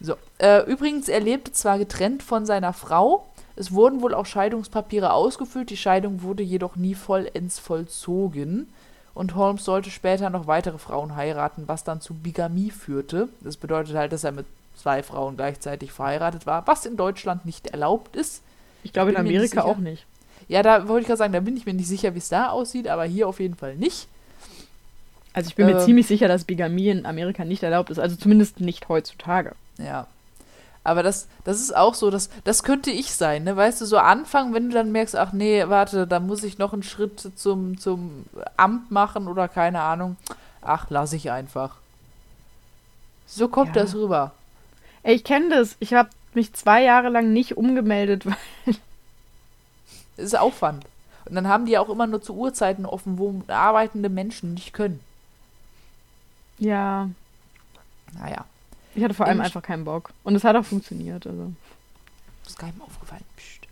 [0.00, 5.12] So, äh, übrigens, er lebte zwar getrennt von seiner Frau, es wurden wohl auch Scheidungspapiere
[5.12, 8.68] ausgefüllt, die Scheidung wurde jedoch nie vollends vollzogen.
[9.14, 13.28] Und Holmes sollte später noch weitere Frauen heiraten, was dann zu Bigamie führte.
[13.42, 17.66] Das bedeutet halt, dass er mit zwei Frauen gleichzeitig verheiratet war, was in Deutschland nicht
[17.66, 18.42] erlaubt ist.
[18.84, 19.64] Ich glaube in nicht Amerika sicher.
[19.66, 20.06] auch nicht.
[20.48, 22.48] Ja, da wollte ich gerade sagen, da bin ich mir nicht sicher, wie es da
[22.48, 24.08] aussieht, aber hier auf jeden Fall nicht.
[25.34, 25.84] Also ich bin mir Ähm.
[25.84, 27.98] ziemlich sicher, dass Bigamie in Amerika nicht erlaubt ist.
[27.98, 29.52] Also zumindest nicht heutzutage.
[29.78, 30.06] Ja.
[30.84, 33.56] Aber das, das ist auch so, das, das könnte ich sein, ne?
[33.56, 36.72] Weißt du, so anfangen, wenn du dann merkst, ach nee, warte, da muss ich noch
[36.72, 38.24] einen Schritt zum, zum
[38.56, 40.16] Amt machen oder keine Ahnung.
[40.60, 41.76] Ach, lass ich einfach.
[43.26, 43.82] So kommt Ja.
[43.82, 44.32] das rüber.
[45.04, 45.76] Ey, ich kenne das.
[45.80, 48.74] Ich habe mich zwei Jahre lang nicht umgemeldet, weil
[50.16, 50.84] Das ist Aufwand.
[51.26, 55.00] Und dann haben die auch immer nur zu Uhrzeiten offen, wo arbeitende Menschen nicht können.
[56.58, 57.08] ja,
[58.18, 58.44] Naja,
[58.94, 60.10] ich hatte vor allem In- einfach keinen Bock.
[60.24, 61.26] Und es hat auch funktioniert.
[61.26, 61.52] Also.
[62.46, 63.24] ist keinem aufgefallen.
[63.36, 63.66] Psst.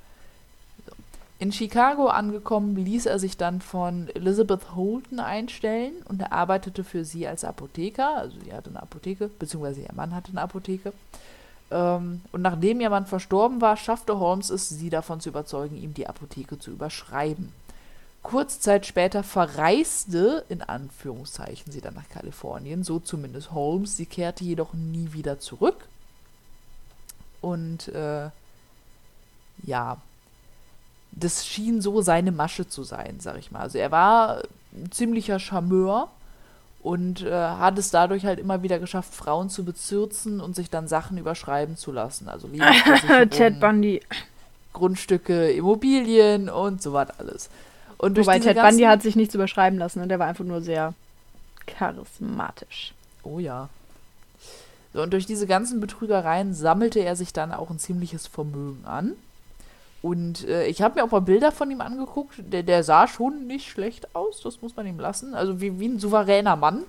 [0.87, 0.92] So.
[1.38, 7.04] In Chicago angekommen, ließ er sich dann von Elizabeth Holton einstellen und er arbeitete für
[7.04, 8.16] sie als Apotheker.
[8.16, 10.92] Also sie hatte eine Apotheke, beziehungsweise ihr Mann hatte eine Apotheke.
[11.70, 15.94] Ähm, und nachdem ihr Mann verstorben war, schaffte Holmes es, sie davon zu überzeugen, ihm
[15.94, 17.52] die Apotheke zu überschreiben.
[18.22, 23.96] Kurze Zeit später verreiste, in Anführungszeichen, sie dann nach Kalifornien, so zumindest Holmes.
[23.96, 25.88] Sie kehrte jedoch nie wieder zurück.
[27.40, 28.28] Und äh,
[29.62, 29.96] ja,
[31.12, 33.61] das schien so seine Masche zu sein, sag ich mal.
[33.61, 36.09] Also er war ein ziemlicher Charmeur
[36.83, 40.88] und äh, hat es dadurch halt immer wieder geschafft, Frauen zu bezirzen und sich dann
[40.88, 42.28] Sachen überschreiben zu lassen.
[42.28, 42.48] Also
[43.30, 44.00] Ted Bundy.
[44.72, 47.50] Grundstücke, Immobilien und so was alles.
[48.00, 50.00] Und durch Wobei Ted Bundy hat sich nichts überschreiben lassen.
[50.00, 50.08] Ne?
[50.08, 50.94] Der war einfach nur sehr
[51.66, 52.94] charismatisch.
[53.22, 53.68] Oh ja.
[54.94, 59.12] So, und durch diese ganzen Betrügereien sammelte er sich dann auch ein ziemliches Vermögen an.
[60.00, 62.36] Und äh, ich habe mir auch mal Bilder von ihm angeguckt.
[62.38, 65.34] Der, der sah schon nicht schlecht aus, das muss man ihm lassen.
[65.34, 66.84] Also wie, wie ein souveräner Mann,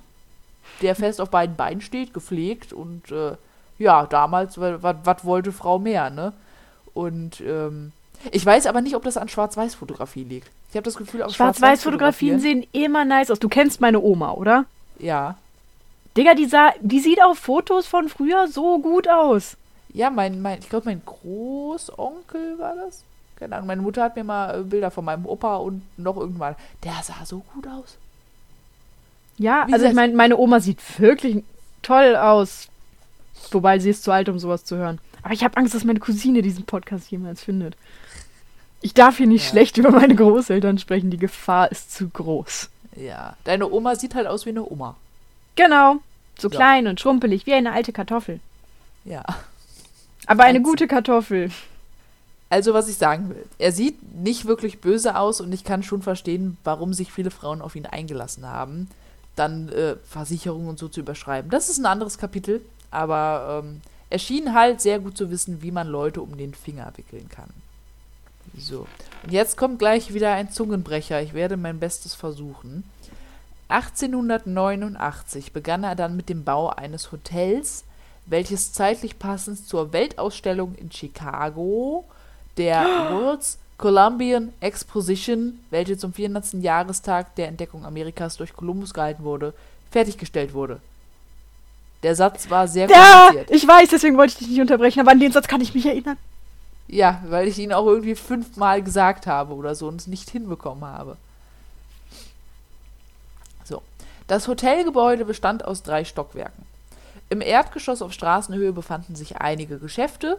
[0.81, 2.71] der fest auf beiden Beinen steht, gepflegt.
[2.71, 3.35] Und äh,
[3.79, 6.31] ja, damals, was wollte Frau mehr, ne?
[6.93, 7.91] Und ähm,
[8.31, 10.49] ich weiß aber nicht, ob das an Schwarz-Weiß-Fotografie liegt.
[10.69, 13.39] Ich habe das Gefühl, auf Schwarz-Weiß-Fotografien Schwarz-Weiß-Fotografieren- sehen immer nice aus.
[13.39, 14.65] Du kennst meine Oma, oder?
[14.99, 15.37] Ja,
[16.17, 19.55] Digga, die, sah, die sieht auf Fotos von früher so gut aus.
[19.93, 23.03] Ja, mein, mein, ich glaube, mein Großonkel war das.
[23.37, 26.55] Keine Ahnung, meine Mutter hat mir mal äh, Bilder von meinem Opa und noch irgendwann.
[26.83, 27.97] Der sah so gut aus.
[29.37, 31.43] Ja, Wie also ich meine, meine Oma sieht wirklich
[31.81, 32.67] toll aus.
[33.51, 34.99] Wobei sie ist zu alt, um sowas zu hören.
[35.23, 37.75] Aber ich habe Angst, dass meine Cousine diesen Podcast jemals findet.
[38.81, 39.49] Ich darf hier nicht Ja.
[39.51, 41.11] schlecht über meine Großeltern sprechen.
[41.11, 42.69] Die Gefahr ist zu groß.
[42.95, 43.35] Ja.
[43.43, 44.95] Deine Oma sieht halt aus wie eine Oma.
[45.55, 45.97] Genau.
[46.39, 46.55] So Ja.
[46.57, 48.39] klein und schrumpelig, wie eine alte Kartoffel.
[49.05, 49.23] Ja.
[50.27, 51.51] Aber eine gute Kartoffel.
[52.49, 53.45] Also, was ich sagen will.
[53.59, 57.61] Er sieht nicht wirklich böse aus und ich kann schon verstehen, warum sich viele Frauen
[57.61, 58.89] auf ihn eingelassen haben,
[59.35, 61.49] dann äh, Versicherungen und so zu überschreiben.
[61.49, 65.71] Das ist ein anderes Kapitel, aber ähm, er schien halt sehr gut zu wissen, wie
[65.71, 67.49] man Leute um den Finger wickeln kann.
[68.57, 68.87] So.
[69.23, 71.21] Und jetzt kommt gleich wieder ein Zungenbrecher.
[71.21, 72.83] Ich werde mein Bestes versuchen.
[73.69, 77.83] 1889 begann er dann mit dem Bau eines Hotels,
[78.25, 82.03] welches zeitlich passend zur Weltausstellung in Chicago
[82.57, 86.53] der World's Columbian Exposition, welche zum 400.
[86.61, 89.53] Jahrestag der Entdeckung Amerikas durch Kolumbus gehalten wurde,
[89.89, 90.79] fertiggestellt wurde.
[92.03, 93.51] Der Satz war sehr Ja, kompliziert.
[93.55, 95.85] ich weiß, deswegen wollte ich dich nicht unterbrechen, aber an den Satz kann ich mich
[95.85, 96.17] erinnern.
[96.91, 100.83] Ja, weil ich ihn auch irgendwie fünfmal gesagt habe oder so und es nicht hinbekommen
[100.83, 101.15] habe.
[103.63, 103.81] So.
[104.27, 106.65] Das Hotelgebäude bestand aus drei Stockwerken.
[107.29, 110.37] Im Erdgeschoss auf Straßenhöhe befanden sich einige Geschäfte,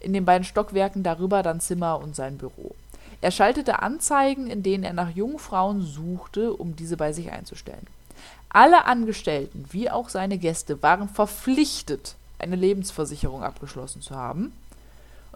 [0.00, 2.74] in den beiden Stockwerken darüber dann Zimmer und sein Büro.
[3.20, 7.86] Er schaltete Anzeigen, in denen er nach jungen Frauen suchte, um diese bei sich einzustellen.
[8.48, 14.52] Alle Angestellten, wie auch seine Gäste, waren verpflichtet, eine Lebensversicherung abgeschlossen zu haben.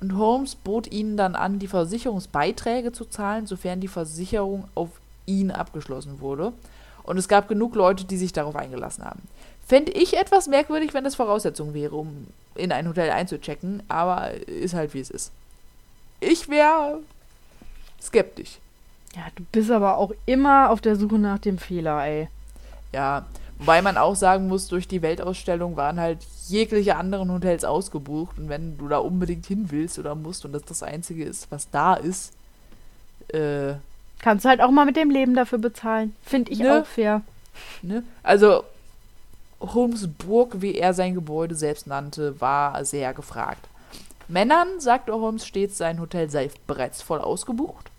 [0.01, 4.91] Und Holmes bot ihnen dann an, die Versicherungsbeiträge zu zahlen, sofern die Versicherung auf
[5.25, 6.53] ihn abgeschlossen wurde.
[7.03, 9.23] Und es gab genug Leute, die sich darauf eingelassen haben.
[9.67, 14.75] Fände ich etwas merkwürdig, wenn das Voraussetzung wäre, um in ein Hotel einzuchecken, aber ist
[14.75, 15.33] halt wie es ist.
[16.21, 17.01] Ich wäre
[18.01, 18.59] skeptisch.
[19.15, 22.29] Ja, du bist aber auch immer auf der Suche nach dem Fehler, ey.
[22.93, 23.27] Ja,
[23.59, 28.49] wobei man auch sagen muss, durch die Weltausstellung waren halt jegliche anderen Hotels ausgebucht und
[28.49, 31.95] wenn du da unbedingt hin willst oder musst und das das einzige ist, was da
[31.95, 32.33] ist,
[33.29, 33.75] äh,
[34.21, 36.15] Kannst du halt auch mal mit dem Leben dafür bezahlen.
[36.23, 36.81] Finde ich Ne?
[36.81, 37.21] auch fair.
[37.83, 38.03] ne?
[38.23, 38.65] Also
[39.61, 43.67] Holmes Burg, wie er sein Gebäude selbst nannte, war sehr gefragt.
[44.29, 47.91] Männern sagte Holmes stets, sein Hotel sei bereits voll ausgebucht.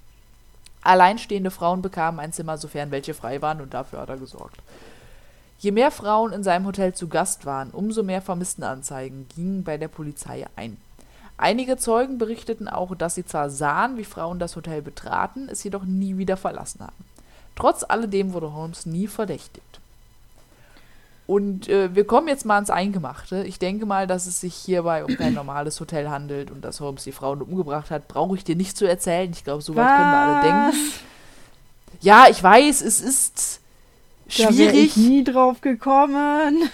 [0.81, 4.57] Alleinstehende Frauen bekamen ein Zimmer, sofern welche frei waren, und dafür hat er gesorgt.
[5.59, 9.87] Je mehr Frauen in seinem Hotel zu Gast waren, umso mehr Vermisstenanzeigen gingen bei der
[9.87, 10.77] Polizei ein.
[11.37, 15.83] Einige Zeugen berichteten auch, dass sie zwar sahen, wie Frauen das Hotel betraten, es jedoch
[15.83, 17.05] nie wieder verlassen haben.
[17.55, 19.79] Trotz alledem wurde Holmes nie verdächtigt.
[21.27, 23.43] Und äh, wir kommen jetzt mal ans Eingemachte.
[23.43, 27.03] Ich denke mal, dass es sich hierbei um kein normales Hotel handelt und dass Holmes
[27.03, 29.29] die Frauen umgebracht hat, brauche ich dir nicht zu erzählen.
[29.31, 30.77] Ich glaube, soweit können wir alle denken.
[31.99, 33.59] Ja, ich weiß, es ist
[34.27, 34.75] Da schwierig.
[34.75, 36.69] ich nie drauf gekommen.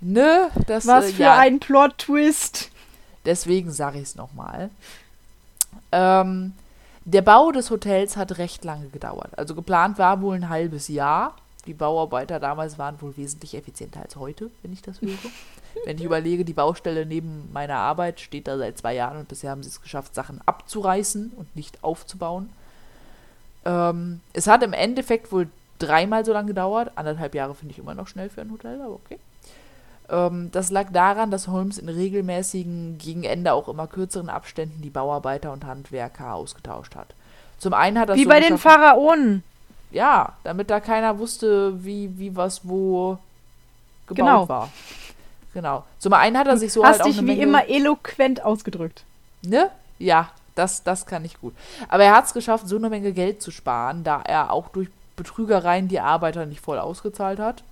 [0.00, 0.50] Ne?
[0.66, 2.70] Das, Was äh, für ja, ein Plot-Twist.
[3.24, 4.70] Deswegen sage ich es nochmal.
[5.92, 6.52] Ähm,
[7.04, 9.30] der Bau des Hotels hat recht lange gedauert.
[9.36, 11.36] Also geplant war wohl ein halbes Jahr.
[11.66, 15.16] Die Bauarbeiter damals waren wohl wesentlich effizienter als heute, wenn ich das höre.
[15.84, 19.50] wenn ich überlege, die Baustelle neben meiner Arbeit steht da seit zwei Jahren und bisher
[19.50, 22.50] haben sie es geschafft, Sachen abzureißen und nicht aufzubauen.
[23.64, 26.92] Ähm, es hat im Endeffekt wohl dreimal so lange gedauert.
[26.96, 29.18] Anderthalb Jahre finde ich immer noch schnell für ein Hotel, aber okay.
[30.08, 34.90] Ähm, das lag daran, dass Holmes in regelmäßigen, gegen Ende auch immer kürzeren Abständen die
[34.90, 37.14] Bauarbeiter und Handwerker ausgetauscht hat.
[37.58, 39.42] Zum einen hat er Wie so bei den Pharaonen.
[39.90, 43.18] Ja, damit da keiner wusste, wie, wie was wo
[44.06, 44.48] gebaut Genau.
[44.48, 44.68] war.
[45.54, 45.84] Genau.
[45.98, 48.44] Zum einen hat er sich so Hast halt auch dich eine wie Menge, immer eloquent
[48.44, 49.04] ausgedrückt.
[49.42, 49.70] Ne?
[49.98, 51.54] Ja, das, das kann ich gut.
[51.88, 54.88] Aber er hat es geschafft, so eine Menge Geld zu sparen, da er auch durch
[55.16, 57.62] Betrügereien die Arbeiter nicht voll ausgezahlt hat.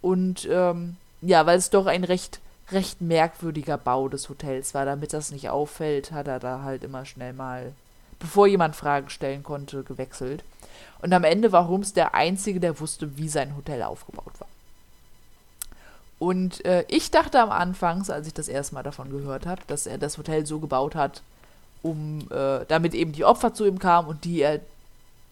[0.00, 2.40] Und ähm, ja, weil es doch ein recht,
[2.70, 7.04] recht merkwürdiger Bau des Hotels war, damit das nicht auffällt, hat er da halt immer
[7.04, 7.72] schnell mal,
[8.18, 10.42] bevor jemand Fragen stellen konnte, gewechselt.
[11.00, 14.48] Und am Ende war Holmes der Einzige, der wusste, wie sein Hotel aufgebaut war.
[16.18, 19.86] Und äh, ich dachte am Anfangs, als ich das erste Mal davon gehört habe, dass
[19.86, 21.20] er das Hotel so gebaut hat,
[21.82, 24.60] um äh, damit eben die Opfer zu ihm kamen und die er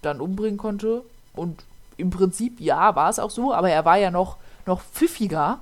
[0.02, 1.02] dann umbringen konnte.
[1.34, 1.64] Und
[1.96, 5.58] im Prinzip, ja, war es auch so, aber er war ja noch, noch pfiffiger.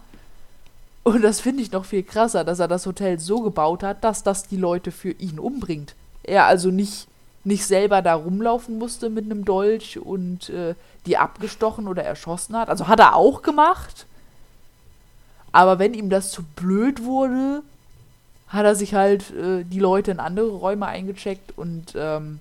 [1.02, 4.22] Und das finde ich noch viel krasser, dass er das Hotel so gebaut hat, dass
[4.22, 5.94] das die Leute für ihn umbringt.
[6.22, 7.08] Er also nicht,
[7.44, 10.74] nicht selber da rumlaufen musste mit einem Dolch und äh,
[11.06, 12.68] die abgestochen oder erschossen hat.
[12.68, 14.06] Also hat er auch gemacht.
[15.52, 17.62] Aber wenn ihm das zu blöd wurde,
[18.48, 22.40] hat er sich halt äh, die Leute in andere Räume eingecheckt und ähm,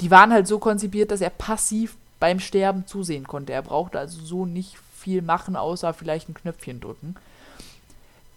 [0.00, 3.52] die waren halt so konzipiert, dass er passiv beim Sterben zusehen konnte.
[3.52, 7.16] Er brauchte also so nicht viel machen, außer vielleicht ein Knöpfchen drücken.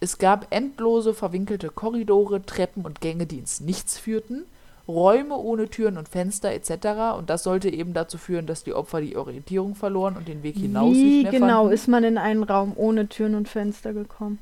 [0.00, 4.44] Es gab endlose verwinkelte Korridore, Treppen und Gänge, die ins Nichts führten,
[4.88, 7.16] Räume ohne Türen und Fenster etc.
[7.16, 10.56] Und das sollte eben dazu führen, dass die Opfer die Orientierung verloren und den Weg
[10.56, 11.74] hinaus Wie nicht mehr genau fanden.
[11.74, 14.38] ist man in einen Raum ohne Türen und Fenster gekommen?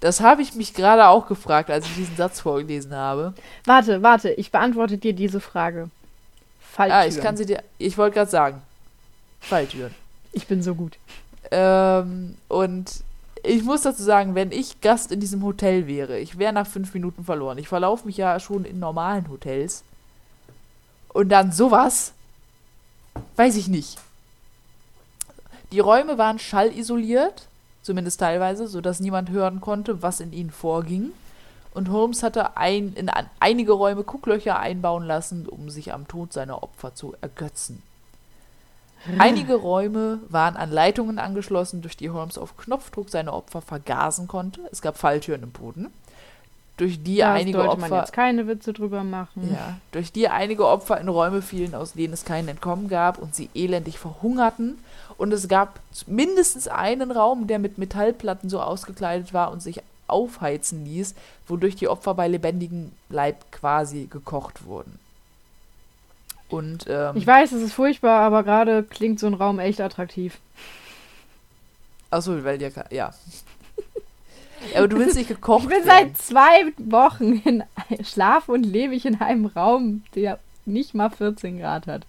[0.00, 3.32] Das habe ich mich gerade auch gefragt, als ich diesen Satz vorgelesen habe.
[3.64, 5.88] Warte, warte, ich beantworte dir diese Frage.
[6.60, 7.02] Falltüren.
[7.02, 7.62] Ah, ich kann sie dir.
[7.78, 8.62] Ich wollte gerade sagen.
[9.40, 9.94] Falltüren.
[10.32, 10.98] ich bin so gut.
[11.50, 13.02] Ähm, und
[13.42, 16.92] ich muss dazu sagen, wenn ich Gast in diesem Hotel wäre, ich wäre nach fünf
[16.94, 17.58] Minuten verloren.
[17.58, 19.84] Ich verlaufe mich ja schon in normalen Hotels.
[21.08, 22.12] Und dann sowas,
[23.36, 23.98] weiß ich nicht.
[25.72, 27.46] Die Räume waren schallisoliert,
[27.82, 31.12] zumindest teilweise, sodass niemand hören konnte, was in ihnen vorging.
[31.74, 36.62] Und Holmes hatte ein, in einige Räume Gucklöcher einbauen lassen, um sich am Tod seiner
[36.62, 37.82] Opfer zu ergötzen.
[39.18, 44.60] Einige Räume waren an Leitungen angeschlossen, durch die Holmes auf Knopfdruck seine Opfer vergasen konnte.
[44.72, 45.88] Es gab Falltüren im Boden,
[46.76, 49.50] durch die Da einige Opfer man jetzt keine Witze drüber machen.
[49.52, 53.34] ja, durch die einige Opfer in Räume fielen, aus denen es kein Entkommen gab und
[53.34, 54.78] sie elendig verhungerten.
[55.16, 60.84] Und es gab mindestens einen Raum, der mit Metallplatten so ausgekleidet war und sich aufheizen
[60.84, 61.14] ließ,
[61.46, 64.98] wodurch die Opfer bei lebendigem Leib quasi gekocht wurden.
[66.48, 70.38] Und ähm, Ich weiß, es ist furchtbar, aber gerade klingt so ein Raum echt attraktiv.
[72.10, 73.12] achso, weil dir ja.
[74.76, 76.14] Aber du willst nicht gekocht Ich bin werden.
[76.14, 77.62] seit zwei Wochen in
[78.04, 82.02] schlafe und lebe ich in einem Raum, der nicht mal 14 Grad hat.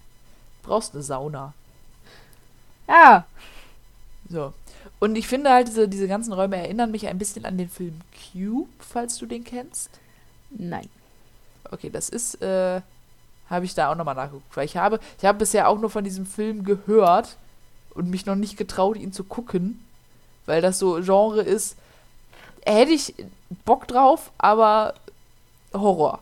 [0.64, 1.54] brauchst eine Sauna.
[2.88, 3.26] Ja,
[4.30, 4.54] So.
[5.00, 8.02] Und ich finde halt, diese, diese ganzen Räume erinnern mich ein bisschen an den Film
[8.34, 9.90] Cube, falls du den kennst.
[10.50, 10.90] nein.
[11.72, 12.82] Okay, das ist, äh,
[13.50, 14.56] habe ich da auch nochmal nachgeguckt.
[14.56, 17.38] Weil ich habe, ich habe bisher auch nur von diesem Film gehört
[17.94, 19.84] und mich noch nicht getraut, ihn zu gucken.
[20.46, 21.76] Weil das so Genre ist,
[22.66, 23.14] hätte ich
[23.66, 24.94] Bock drauf, aber
[25.74, 26.20] Horror.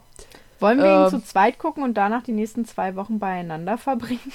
[0.60, 1.10] Wollen wir ihn Ähm.
[1.10, 4.20] zu zweit gucken und danach die nächsten zwei Wochen beieinander verbringen?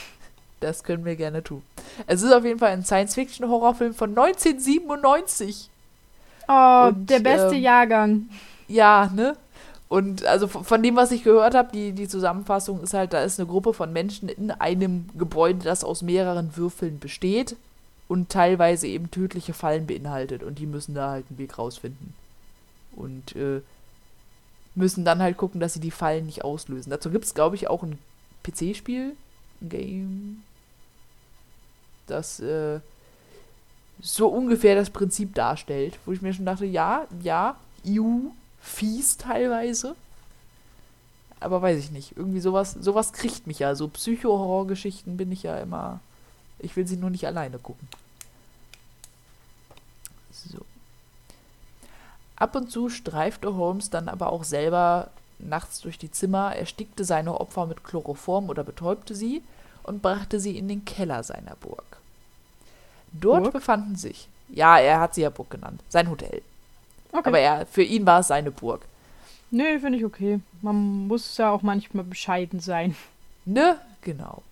[0.60, 1.64] Das können wir gerne tun.
[2.06, 5.68] Es ist auf jeden Fall ein Science-Fiction-Horrorfilm von 1997.
[6.46, 8.28] Oh, Und, der beste ähm, Jahrgang.
[8.68, 9.36] Ja, ne?
[9.92, 13.38] Und also von dem, was ich gehört habe, die, die Zusammenfassung ist halt, da ist
[13.38, 17.56] eine Gruppe von Menschen in einem Gebäude, das aus mehreren Würfeln besteht
[18.08, 20.44] und teilweise eben tödliche Fallen beinhaltet.
[20.44, 22.14] Und die müssen da halt einen Weg rausfinden.
[22.96, 23.60] Und äh,
[24.74, 26.88] müssen dann halt gucken, dass sie die Fallen nicht auslösen.
[26.88, 27.98] Dazu gibt es, glaube ich, auch ein
[28.44, 29.14] PC-Spiel,
[29.60, 30.42] ein Game,
[32.06, 32.80] das äh,
[34.00, 35.98] so ungefähr das Prinzip darstellt.
[36.06, 38.30] Wo ich mir schon dachte, ja, ja, EU,
[38.62, 39.96] fies teilweise.
[41.40, 42.16] Aber weiß ich nicht.
[42.16, 43.74] Irgendwie sowas, sowas kriegt mich ja.
[43.74, 46.00] So Psycho-Horror-Geschichten bin ich ja immer.
[46.58, 47.88] Ich will sie nur nicht alleine gucken.
[50.30, 50.60] So.
[52.36, 57.40] Ab und zu streifte Holmes dann aber auch selber nachts durch die Zimmer, erstickte seine
[57.40, 59.42] Opfer mit Chloroform oder betäubte sie
[59.82, 61.84] und brachte sie in den Keller seiner Burg.
[63.12, 63.52] Dort Burg?
[63.52, 66.42] befanden sich, ja, er hat sie ja Burg genannt, sein Hotel.
[67.12, 67.28] Okay.
[67.28, 68.82] Aber er, für ihn war es seine Burg.
[69.50, 70.40] Nö, finde ich okay.
[70.62, 72.96] Man muss ja auch manchmal bescheiden sein.
[73.44, 73.76] Ne?
[74.00, 74.42] Genau.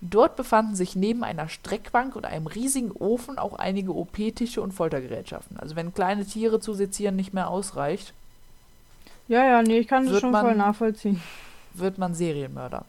[0.00, 5.58] Dort befanden sich neben einer Streckbank und einem riesigen Ofen auch einige OP-Tische und Foltergerätschaften.
[5.58, 8.14] Also wenn kleine Tiere zu sezieren nicht mehr ausreicht,
[9.28, 11.20] Ja, ja, nee, ich kann das schon man- voll nachvollziehen.
[11.74, 12.84] wird man Serienmörder.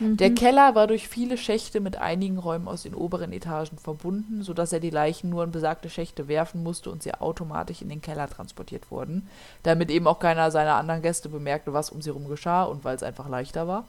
[0.00, 0.16] Mhm.
[0.16, 4.72] Der Keller war durch viele Schächte mit einigen Räumen aus den oberen Etagen verbunden, sodass
[4.72, 8.28] er die Leichen nur in besagte Schächte werfen musste und sie automatisch in den Keller
[8.28, 9.28] transportiert wurden,
[9.62, 12.96] damit eben auch keiner seiner anderen Gäste bemerkte, was um sie herum geschah und weil
[12.96, 13.84] es einfach leichter war.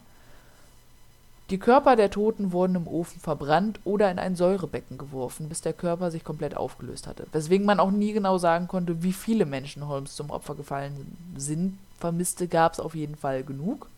[1.50, 5.74] Die Körper der Toten wurden im Ofen verbrannt oder in ein Säurebecken geworfen, bis der
[5.74, 7.26] Körper sich komplett aufgelöst hatte.
[7.32, 11.78] Weswegen man auch nie genau sagen konnte, wie viele Menschen Holmes zum Opfer gefallen sind.
[11.98, 13.88] Vermisste gab es auf jeden Fall genug.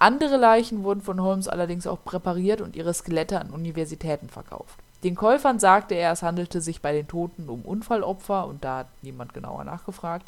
[0.00, 4.78] Andere Leichen wurden von Holmes allerdings auch präpariert und ihre Skelette an Universitäten verkauft.
[5.04, 8.86] Den Käufern sagte er, es handelte sich bei den Toten um Unfallopfer und da hat
[9.02, 10.26] niemand genauer nachgefragt.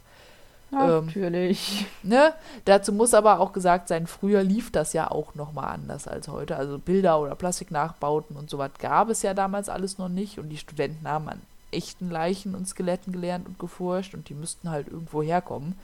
[0.72, 1.86] ähm, Natürlich.
[2.02, 2.34] Ne?
[2.66, 6.56] Dazu muss aber auch gesagt sein, früher lief das ja auch nochmal anders als heute.
[6.56, 10.58] Also Bilder oder Plastiknachbauten und sowas gab es ja damals alles noch nicht und die
[10.58, 15.22] Studenten haben an echten Leichen und Skeletten gelernt und geforscht und die müssten halt irgendwo
[15.22, 15.78] herkommen.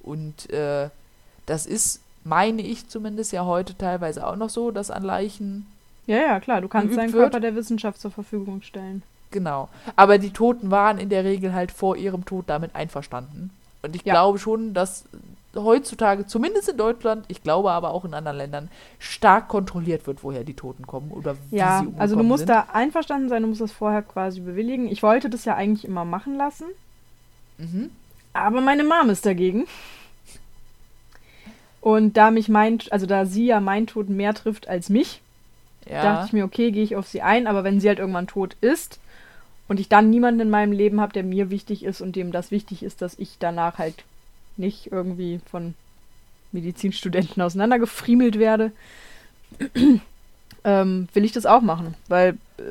[0.00, 0.90] Und äh,
[1.46, 5.66] das ist, meine ich zumindest, ja heute teilweise auch noch so, dass an Leichen
[6.06, 6.60] Ja, ja, klar.
[6.60, 7.22] Du kannst deinen wird.
[7.22, 9.02] Körper der Wissenschaft zur Verfügung stellen.
[9.30, 9.68] Genau.
[9.96, 13.50] Aber die Toten waren in der Regel halt vor ihrem Tod damit einverstanden.
[13.82, 14.14] Und ich Ja.
[14.14, 15.04] glaube schon, dass
[15.56, 20.44] heutzutage, zumindest in Deutschland, ich glaube aber auch in anderen Ländern, stark kontrolliert wird, woher
[20.44, 22.50] die Toten kommen oder wie Ja, sie umgekommen also du musst sind.
[22.50, 24.86] da einverstanden sein, du musst das vorher quasi bewilligen.
[24.88, 26.66] Ich wollte das ja eigentlich immer machen lassen,
[27.58, 27.90] Mhm.
[28.32, 29.66] aber meine Mom ist dagegen.
[31.82, 35.20] Und da mich mein, also da sie ja mein Tod mehr trifft als mich,
[35.84, 36.02] Ja.
[36.02, 38.56] dachte ich mir, okay, gehe ich auf sie ein, aber wenn sie halt irgendwann tot
[38.60, 39.00] ist
[39.68, 42.50] und ich dann niemanden in meinem Leben habe, der mir wichtig ist und dem das
[42.52, 44.04] wichtig ist, dass ich danach halt
[44.56, 45.74] nicht irgendwie von
[46.52, 48.70] Medizinstudenten auseinandergefriemelt werde,
[50.64, 51.94] ähm, will ich das auch machen.
[52.08, 52.62] Weil äh,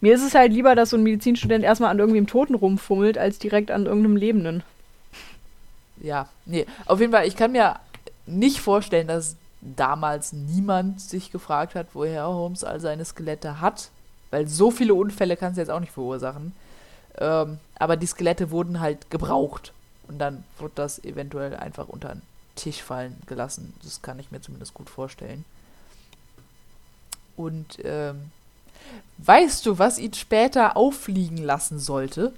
[0.00, 3.38] mir ist es halt lieber, dass so ein Medizinstudent erstmal an irgendwem Toten rumfummelt, als
[3.38, 4.62] direkt an irgendeinem Lebenden.
[6.00, 6.66] ja, nee.
[6.84, 7.76] Auf jeden Fall, ich kann mir
[8.26, 13.90] nicht vorstellen, dass damals niemand sich gefragt hat, woher Holmes all seine Skelette hat.
[14.30, 16.52] Weil so viele Unfälle kann es jetzt auch nicht verursachen.
[17.18, 19.72] Ähm, aber die Skelette wurden halt gebraucht.
[20.08, 22.22] Und dann wurde das eventuell einfach unter den
[22.54, 23.74] Tisch fallen gelassen.
[23.82, 25.44] Das kann ich mir zumindest gut vorstellen.
[27.36, 28.30] Und ähm,
[29.18, 32.32] weißt du, was ihn später auffliegen lassen sollte?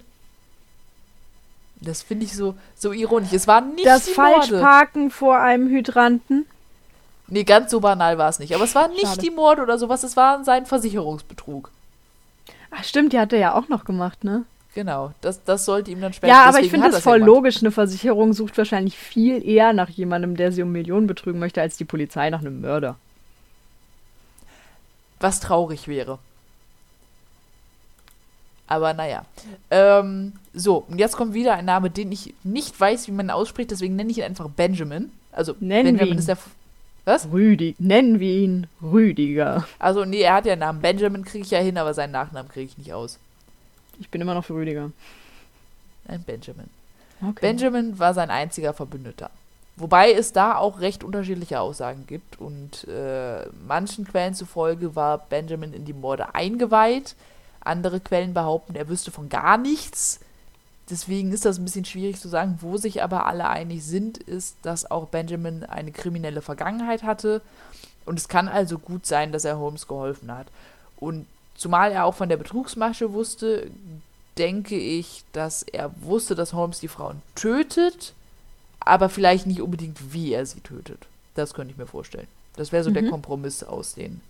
[1.81, 3.31] Das finde ich so, so ironisch.
[3.31, 4.47] Es war nicht Das die Morde.
[4.47, 6.45] Falschparken vor einem Hydranten.
[7.27, 8.53] Nee, ganz so banal war es nicht.
[8.55, 9.21] Aber es war nicht Schade.
[9.21, 11.71] die Morde oder sowas, es war sein Versicherungsbetrug.
[12.71, 14.45] Ach, stimmt, die hat er ja auch noch gemacht, ne?
[14.75, 17.27] Genau, das, das sollte ihm dann später Ja, aber ich finde das ja voll gemacht.
[17.35, 17.57] logisch.
[17.61, 21.77] Eine Versicherung sucht wahrscheinlich viel eher nach jemandem, der sie um Millionen betrügen möchte, als
[21.77, 22.95] die Polizei nach einem Mörder.
[25.19, 26.19] Was traurig wäre.
[28.71, 29.25] Aber naja.
[29.71, 33.71] Ähm, so, und jetzt kommt wieder ein Name, den ich nicht weiß, wie man ausspricht,
[33.71, 35.11] deswegen nenne ich ihn einfach Benjamin.
[35.31, 36.19] Also Nennen wir Benjamin ihn.
[36.19, 36.35] ist der.
[36.35, 36.49] F-
[37.05, 37.27] Was?
[37.31, 39.67] Rüdi, nennen wir ihn Rüdiger.
[39.79, 40.81] Also, nee, er hat ja einen Namen.
[40.81, 43.17] Benjamin kriege ich ja hin, aber seinen Nachnamen kriege ich nicht aus.
[43.99, 44.91] Ich bin immer noch für Rüdiger.
[46.07, 46.67] Ein Benjamin.
[47.21, 47.39] Okay.
[47.41, 49.31] Benjamin war sein einziger Verbündeter.
[49.77, 55.73] Wobei es da auch recht unterschiedliche Aussagen gibt und äh, manchen Quellen zufolge war Benjamin
[55.73, 57.15] in die Morde eingeweiht.
[57.69, 60.19] Andere Quellen behaupten, er wüsste von gar nichts.
[60.89, 62.57] Deswegen ist das ein bisschen schwierig zu sagen.
[62.61, 67.41] Wo sich aber alle einig sind, ist, dass auch Benjamin eine kriminelle Vergangenheit hatte.
[68.05, 70.47] Und es kann also gut sein, dass er Holmes geholfen hat.
[70.97, 73.69] Und zumal er auch von der Betrugsmasche wusste,
[74.39, 78.13] denke ich, dass er wusste, dass Holmes die Frauen tötet,
[78.79, 81.05] aber vielleicht nicht unbedingt, wie er sie tötet.
[81.35, 82.27] Das könnte ich mir vorstellen.
[82.55, 83.11] Das wäre so der Mhm.
[83.11, 84.21] Kompromiss aus den,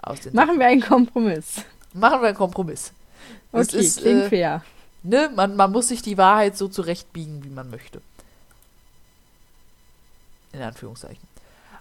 [0.00, 1.62] aus den Machen wir einen Kompromiss.
[1.96, 2.92] Machen wir einen Kompromiss.
[3.52, 4.64] Es Okay, ist, klingt äh, fair.
[5.02, 5.30] Ne?
[5.34, 8.00] Man, man muss sich die Wahrheit so zurechtbiegen, wie man möchte.
[10.52, 11.26] In Anführungszeichen.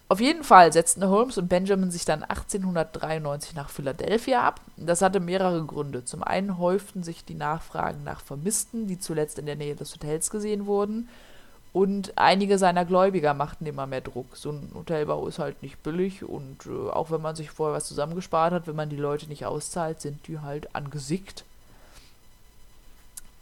[0.07, 4.61] Auf jeden Fall setzten Holmes und Benjamin sich dann 1893 nach Philadelphia ab.
[4.77, 6.05] Das hatte mehrere Gründe.
[6.05, 10.29] Zum einen häuften sich die Nachfragen nach Vermissten, die zuletzt in der Nähe des Hotels
[10.29, 11.09] gesehen wurden.
[11.75, 14.37] Und einige seiner Gläubiger machten immer mehr Druck.
[14.37, 17.85] So ein Hotelbau ist halt nicht billig und äh, auch wenn man sich vorher was
[17.85, 21.43] zusammengespart hat, wenn man die Leute nicht auszahlt, sind die halt angesickt.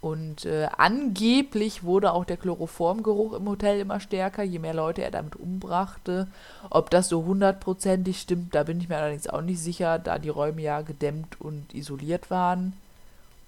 [0.00, 5.12] Und äh, angeblich wurde auch der Chloroformgeruch im Hotel immer stärker, je mehr Leute er
[5.12, 6.26] damit umbrachte.
[6.70, 10.28] Ob das so hundertprozentig stimmt, da bin ich mir allerdings auch nicht sicher, da die
[10.28, 12.72] Räume ja gedämmt und isoliert waren.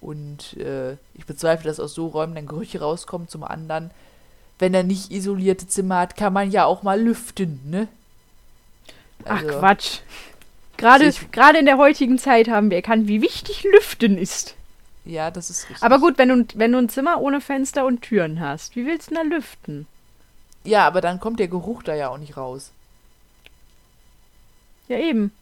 [0.00, 3.26] Und äh, ich bezweifle, dass aus so Räumen dann Gerüche rauskommen.
[3.26, 3.90] Zum anderen,
[4.58, 7.88] wenn er nicht isolierte Zimmer hat, kann man ja auch mal lüften, ne?
[9.24, 9.98] Ach Also, Quatsch.
[10.76, 14.54] Gerade, ich- gerade in der heutigen Zeit haben wir erkannt, wie wichtig Lüften ist.
[15.04, 15.82] Ja, das ist richtig.
[15.82, 19.10] Aber gut, wenn du, wenn du ein Zimmer ohne Fenster und Türen hast, wie willst
[19.10, 19.86] du denn da lüften?
[20.64, 22.72] Ja, aber dann kommt der Geruch da ja auch nicht raus.
[24.88, 25.32] Ja, eben.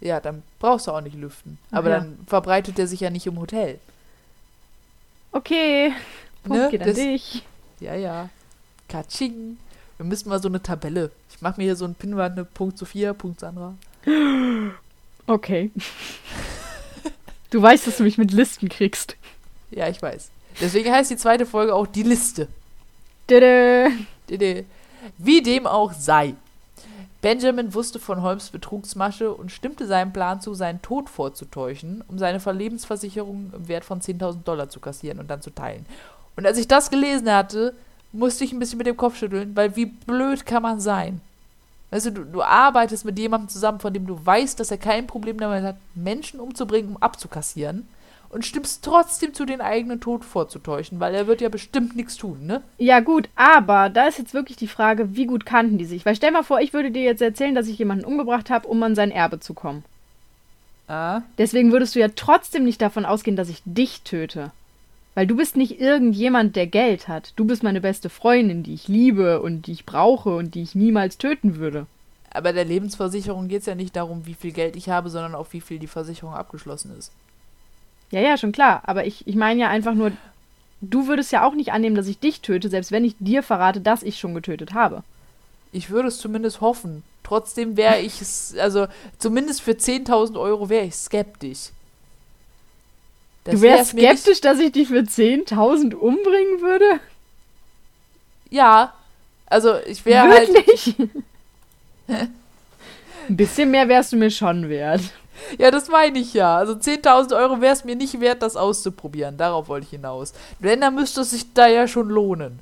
[0.00, 1.58] Ja, dann brauchst du auch nicht lüften.
[1.70, 1.96] Ach Aber ja.
[2.00, 3.78] dann verbreitet er sich ja nicht im Hotel.
[5.32, 5.92] Okay.
[6.44, 7.42] Punkt Ne, geht an das- dich.
[7.80, 8.28] Ja, ja.
[8.88, 9.58] Katsching.
[9.96, 11.10] Wir müssen mal so eine Tabelle.
[11.30, 13.74] Ich mache mir hier so ein Pinwand, ne, Punkt Sophia, Punkt Sandra.
[15.26, 15.70] Okay.
[17.50, 19.16] Du weißt, dass du mich mit Listen kriegst.
[19.70, 20.32] Ja, ich weiß.
[20.60, 22.48] Deswegen heißt die zweite Folge auch die Liste.
[23.30, 23.92] Dede.
[24.28, 24.64] Dede.
[25.18, 26.34] Wie dem auch sei.
[27.22, 32.40] Benjamin wusste von Holmes Betrugsmasche und stimmte seinem Plan zu, seinen Tod vorzutäuschen, um seine
[32.40, 35.86] Verlebensversicherung im Wert von 10.000 Dollar zu kassieren und dann zu teilen.
[36.36, 37.74] Und als ich das gelesen hatte,
[38.12, 41.20] musste ich ein bisschen mit dem Kopf schütteln, weil wie blöd kann man sein?
[41.90, 45.06] Weißt du, du, du arbeitest mit jemandem zusammen, von dem du weißt, dass er kein
[45.06, 47.86] Problem damit hat, Menschen umzubringen, um abzukassieren
[48.34, 52.44] und stimmst trotzdem zu, den eigenen Tod vorzutäuschen, weil er wird ja bestimmt nichts tun,
[52.46, 52.62] ne?
[52.78, 56.04] Ja, gut, aber da ist jetzt wirklich die Frage, wie gut kannten die sich?
[56.04, 58.82] Weil stell mal vor, ich würde dir jetzt erzählen, dass ich jemanden umgebracht habe, um
[58.82, 59.84] an sein Erbe zu kommen.
[60.88, 61.22] Ah.
[61.38, 64.50] Deswegen würdest du ja trotzdem nicht davon ausgehen, dass ich dich töte.
[65.14, 67.32] Weil du bist nicht irgendjemand, der Geld hat.
[67.36, 70.74] Du bist meine beste Freundin, die ich liebe und die ich brauche und die ich
[70.74, 71.86] niemals töten würde.
[72.30, 75.52] Aber der Lebensversicherung geht es ja nicht darum, wie viel Geld ich habe, sondern auf
[75.52, 77.12] wie viel die Versicherung abgeschlossen ist.
[78.10, 78.82] Ja, ja, schon klar.
[78.86, 80.10] Aber ich, ich meine ja einfach nur,
[80.80, 83.80] du würdest ja auch nicht annehmen, dass ich dich töte, selbst wenn ich dir verrate,
[83.80, 85.04] dass ich schon getötet habe.
[85.70, 87.04] Ich würde es zumindest hoffen.
[87.22, 88.86] Trotzdem wäre ich es, also
[89.18, 91.70] zumindest für 10.000 Euro wäre ich skeptisch.
[93.44, 97.00] Das du wärst nicht- skeptisch, dass ich dich für 10.000 umbringen würde?
[98.50, 98.94] Ja,
[99.46, 100.48] also ich wäre halt.
[103.28, 105.00] Ein bisschen mehr wärst du mir schon wert.
[105.58, 106.56] Ja, das meine ich ja.
[106.58, 109.36] Also 10.000 Euro wäre es mir nicht wert, das auszuprobieren.
[109.36, 110.32] Darauf wollte ich hinaus.
[110.58, 112.58] Wenn, dann müsste es sich da ja schon lohnen.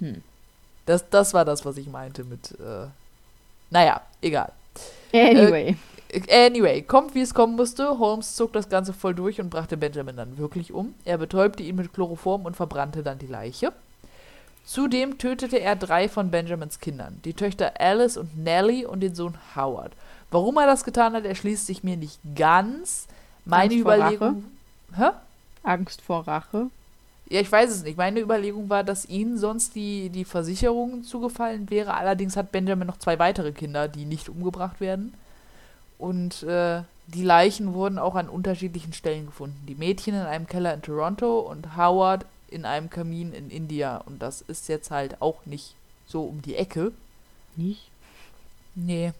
[0.00, 0.22] Hm.
[0.86, 2.52] Das, das war das, was ich meinte mit.
[2.52, 2.86] Äh,
[3.70, 4.52] naja, egal.
[5.12, 5.76] Anyway.
[6.30, 7.98] Anyway, kommt wie es kommen musste.
[7.98, 10.94] Holmes zog das Ganze voll durch und brachte Benjamin dann wirklich um.
[11.04, 13.72] Er betäubte ihn mit Chloroform und verbrannte dann die Leiche.
[14.64, 19.34] Zudem tötete er drei von Benjamins Kindern, die Töchter Alice und Nellie und den Sohn
[19.56, 19.92] Howard.
[20.30, 23.06] Warum er das getan hat, erschließt sich mir nicht ganz.
[23.44, 24.44] Meine Angst vor Überlegung.
[24.94, 25.08] Hä?
[25.62, 26.66] Angst vor Rache.
[27.30, 27.96] Ja, ich weiß es nicht.
[27.96, 31.94] Meine Überlegung war, dass ihnen sonst die, die Versicherung zugefallen wäre.
[31.94, 35.14] Allerdings hat Benjamin noch zwei weitere Kinder, die nicht umgebracht werden.
[35.98, 39.64] Und äh, die Leichen wurden auch an unterschiedlichen Stellen gefunden.
[39.66, 43.98] Die Mädchen in einem Keller in Toronto und Howard in einem Kamin in India.
[43.98, 45.74] Und das ist jetzt halt auch nicht
[46.06, 46.92] so um die Ecke.
[47.56, 47.90] Nicht?
[48.74, 49.12] Nee.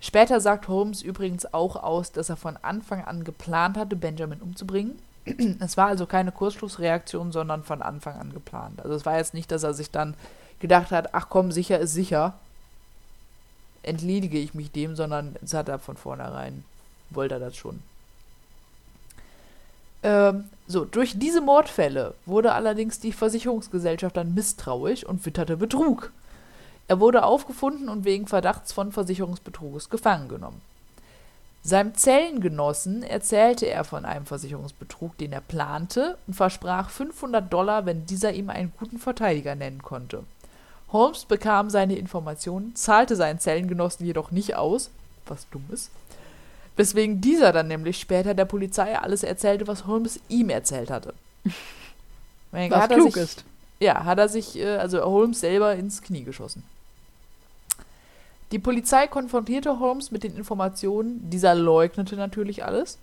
[0.00, 4.98] Später sagt Holmes übrigens auch aus, dass er von Anfang an geplant hatte, Benjamin umzubringen.
[5.60, 8.80] Es war also keine Kurzschlussreaktion, sondern von Anfang an geplant.
[8.80, 10.14] Also es war jetzt nicht, dass er sich dann
[10.60, 12.34] gedacht hat, ach komm, sicher ist sicher,
[13.86, 16.64] entledige ich mich dem, sondern es hat er von vornherein,
[17.10, 17.80] wollte er das schon.
[20.02, 26.12] Ähm, so, durch diese Mordfälle wurde allerdings die Versicherungsgesellschaft dann misstrauisch und witterte Betrug.
[26.88, 30.60] Er wurde aufgefunden und wegen Verdachts von Versicherungsbetruges gefangen genommen.
[31.62, 38.06] Seinem Zellengenossen erzählte er von einem Versicherungsbetrug, den er plante, und versprach 500 Dollar, wenn
[38.06, 40.22] dieser ihm einen guten Verteidiger nennen konnte.
[40.92, 44.90] Holmes bekam seine Informationen, zahlte seinen Zellengenossen jedoch nicht aus,
[45.26, 45.90] was dumm ist,
[46.76, 51.14] weswegen dieser dann nämlich später der Polizei alles erzählte, was Holmes ihm erzählt hatte.
[52.52, 53.44] Was hat er klug sich, ist.
[53.80, 56.62] Ja, hat er sich, äh, also Holmes selber ins Knie geschossen.
[58.52, 62.98] Die Polizei konfrontierte Holmes mit den Informationen, dieser leugnete natürlich alles.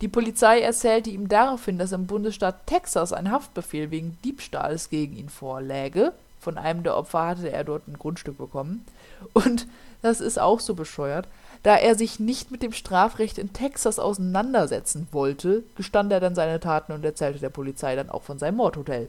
[0.00, 5.28] Die Polizei erzählte ihm daraufhin, dass im Bundesstaat Texas ein Haftbefehl wegen Diebstahls gegen ihn
[5.28, 6.12] vorläge.
[6.42, 8.84] Von einem der Opfer hatte er dort ein Grundstück bekommen.
[9.32, 9.68] Und
[10.02, 11.28] das ist auch so bescheuert.
[11.62, 16.58] Da er sich nicht mit dem Strafrecht in Texas auseinandersetzen wollte, gestand er dann seine
[16.58, 19.08] Taten und erzählte der Polizei dann auch von seinem Mordhotel.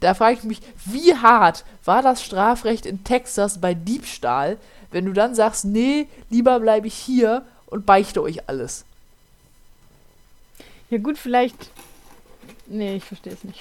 [0.00, 4.56] Da frage ich mich, wie hart war das Strafrecht in Texas bei Diebstahl,
[4.90, 8.84] wenn du dann sagst, nee, lieber bleibe ich hier und beichte euch alles.
[10.90, 11.70] Ja gut, vielleicht.
[12.66, 13.60] Nee, ich verstehe es nicht.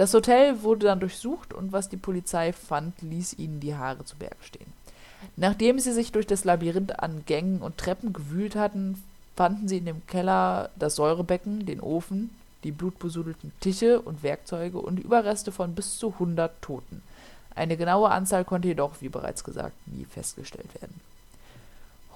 [0.00, 4.16] Das Hotel wurde dann durchsucht und was die Polizei fand, ließ ihnen die Haare zu
[4.16, 4.72] Berge stehen.
[5.36, 9.04] Nachdem sie sich durch das Labyrinth an Gängen und Treppen gewühlt hatten,
[9.36, 12.30] fanden sie in dem Keller das Säurebecken, den Ofen,
[12.64, 17.02] die blutbesudelten Tische und Werkzeuge und Überreste von bis zu 100 Toten.
[17.54, 20.98] Eine genaue Anzahl konnte jedoch, wie bereits gesagt, nie festgestellt werden.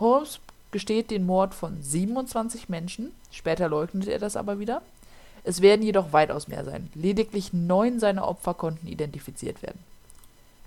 [0.01, 4.81] Holmes gesteht den Mord von 27 Menschen, später leugnet er das aber wieder.
[5.45, 6.91] Es werden jedoch weitaus mehr sein.
[6.95, 9.79] Lediglich neun seiner Opfer konnten identifiziert werden.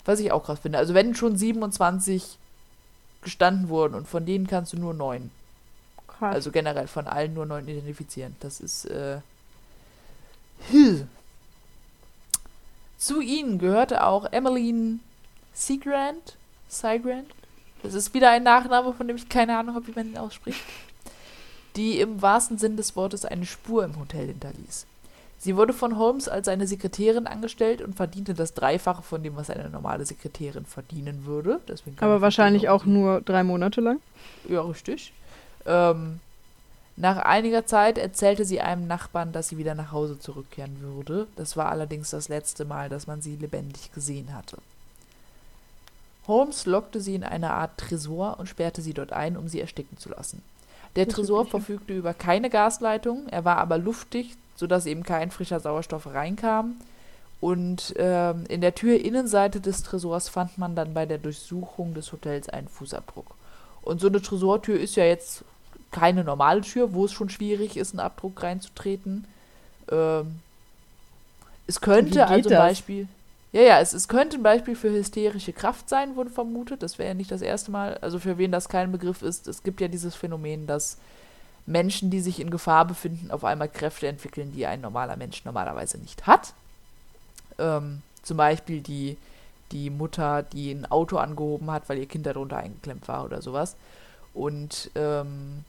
[0.05, 0.77] Was ich auch krass finde.
[0.77, 2.37] Also wenn schon 27
[3.21, 5.31] gestanden wurden und von denen kannst du nur neun.
[6.07, 6.33] Krass.
[6.33, 8.35] Also generell von allen nur neun identifizieren.
[8.39, 9.19] Das ist äh,
[10.69, 11.07] Hill.
[12.97, 14.99] Zu ihnen gehörte auch Emmeline
[15.53, 16.37] Seagrand.
[16.67, 17.27] Seagrand.
[17.83, 20.61] Das ist wieder ein Nachname, von dem ich keine Ahnung habe, wie man ihn ausspricht.
[21.77, 24.87] Die im wahrsten Sinn des Wortes eine Spur im Hotel hinterließ.
[25.39, 29.51] Sie wurde von Holmes als seine Sekretärin angestellt und verdiente das Dreifache von dem, was
[29.51, 31.61] eine normale Sekretärin verdienen würde.
[31.99, 33.99] Aber wahrscheinlich auch nur drei Monate lang.
[34.49, 35.13] ja, richtig.
[35.67, 36.19] Ähm,
[36.95, 41.27] nach einiger Zeit erzählte sie einem Nachbarn, dass sie wieder nach Hause zurückkehren würde.
[41.35, 44.57] Das war allerdings das letzte Mal, dass man sie lebendig gesehen hatte.
[46.25, 49.97] Holmes lockte sie in eine Art Tresor und sperrte sie dort ein, um sie ersticken
[49.99, 50.41] zu lassen.
[50.97, 56.07] Der Tresor verfügte über keine Gasleitung, er war aber luftdicht, sodass eben kein frischer Sauerstoff
[56.07, 56.75] reinkam.
[57.39, 62.49] Und ähm, in der Türinnenseite des Tresors fand man dann bei der Durchsuchung des Hotels
[62.49, 63.35] einen Fußabdruck.
[63.83, 65.43] Und so eine Tresortür ist ja jetzt
[65.91, 69.25] keine normale Tür, wo es schon schwierig ist, einen Abdruck reinzutreten.
[69.91, 70.39] Ähm,
[71.67, 72.57] es könnte also das?
[72.57, 73.07] Beispiel.
[73.57, 76.83] Ja, ja, es, es könnte ein Beispiel für hysterische Kraft sein, wurde vermutet.
[76.83, 77.97] Das wäre ja nicht das erste Mal.
[78.01, 80.99] Also für wen das kein Begriff ist, es gibt ja dieses Phänomen, dass
[81.65, 85.97] Menschen, die sich in Gefahr befinden, auf einmal Kräfte entwickeln, die ein normaler Mensch normalerweise
[85.97, 86.53] nicht hat.
[87.57, 89.17] Ähm, zum Beispiel die,
[89.71, 93.75] die Mutter, die ein Auto angehoben hat, weil ihr Kind darunter eingeklemmt war oder sowas.
[94.35, 95.65] Und ähm,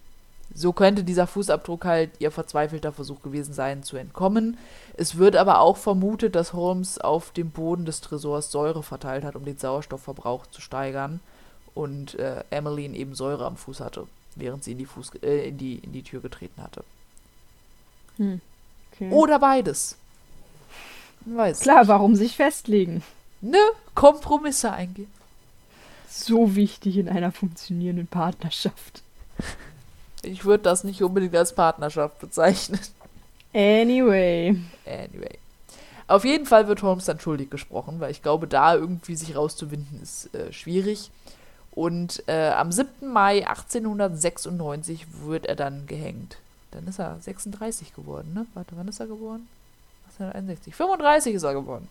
[0.55, 4.57] so könnte dieser Fußabdruck halt ihr verzweifelter Versuch gewesen sein, zu entkommen.
[4.95, 9.37] Es wird aber auch vermutet, dass Holmes auf dem Boden des Tresors Säure verteilt hat,
[9.37, 11.21] um den Sauerstoffverbrauch zu steigern.
[11.75, 15.59] Und äh, Emmeline eben Säure am Fuß hatte, während sie in die, Fuß, äh, in
[15.59, 16.83] die, in die Tür getreten hatte.
[18.17, 18.41] Hm.
[18.93, 19.11] Okay.
[19.13, 19.97] Oder beides.
[21.25, 21.61] Weiß.
[21.61, 23.03] Klar, warum sich festlegen?
[23.41, 23.59] Ne?
[23.95, 25.11] Kompromisse eingehen.
[26.09, 29.03] so wichtig in einer funktionierenden Partnerschaft.
[30.23, 32.81] Ich würde das nicht unbedingt als Partnerschaft bezeichnen.
[33.55, 34.57] Anyway.
[34.87, 35.39] Anyway.
[36.07, 40.01] Auf jeden Fall wird Holmes dann schuldig gesprochen, weil ich glaube, da irgendwie sich rauszuwinden
[40.03, 41.11] ist äh, schwierig.
[41.73, 43.07] Und äh, am 7.
[43.13, 46.39] Mai 1896 wird er dann gehängt.
[46.71, 48.47] Dann ist er 36 geworden, ne?
[48.55, 49.47] Warte, wann ist er geboren?
[50.19, 50.75] 1861.
[50.75, 51.89] 35 ist er geworden.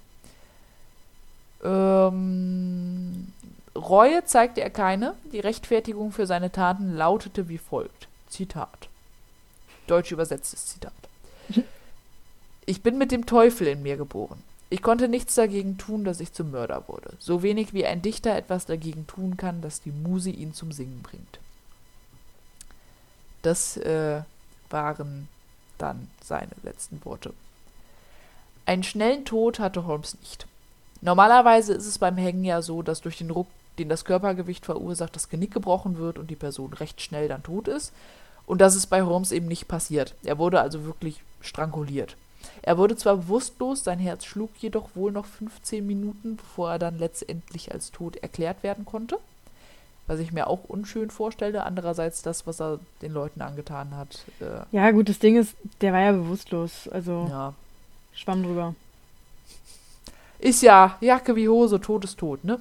[1.63, 3.34] Ähm,
[3.75, 5.13] Reue zeigte er keine.
[5.32, 8.07] Die Rechtfertigung für seine Taten lautete wie folgt.
[8.30, 8.89] Zitat.
[9.88, 10.93] Deutsch übersetztes Zitat.
[12.65, 14.43] Ich bin mit dem Teufel in mir geboren.
[14.69, 17.13] Ich konnte nichts dagegen tun, dass ich zum Mörder wurde.
[17.19, 21.01] So wenig wie ein Dichter etwas dagegen tun kann, dass die Muse ihn zum Singen
[21.01, 21.39] bringt.
[23.43, 24.23] Das äh,
[24.69, 25.30] waren
[25.78, 27.34] dann seine letzten Worte.
[28.65, 30.45] Einen schnellen Tod hatte Holmes nicht.
[30.99, 33.47] Normalerweise ist es beim Hängen ja so, dass durch den Ruck,
[33.80, 37.67] den das Körpergewicht verursacht, das Genick gebrochen wird und die Person recht schnell dann tot
[37.67, 37.93] ist.
[38.45, 40.15] Und das ist bei Holmes eben nicht passiert.
[40.23, 42.15] Er wurde also wirklich stranguliert.
[42.61, 46.97] Er wurde zwar bewusstlos, sein Herz schlug jedoch wohl noch 15 Minuten, bevor er dann
[46.97, 49.17] letztendlich als tot erklärt werden konnte.
[50.07, 51.63] Was ich mir auch unschön vorstelle.
[51.65, 54.23] Andererseits das, was er den Leuten angetan hat.
[54.39, 56.88] Äh, Ja, gut, das Ding ist, der war ja bewusstlos.
[56.88, 57.53] Also ja.
[58.13, 58.73] schwamm drüber.
[60.39, 62.59] Ist ja Jacke wie Hose, Tod ist tot, ne?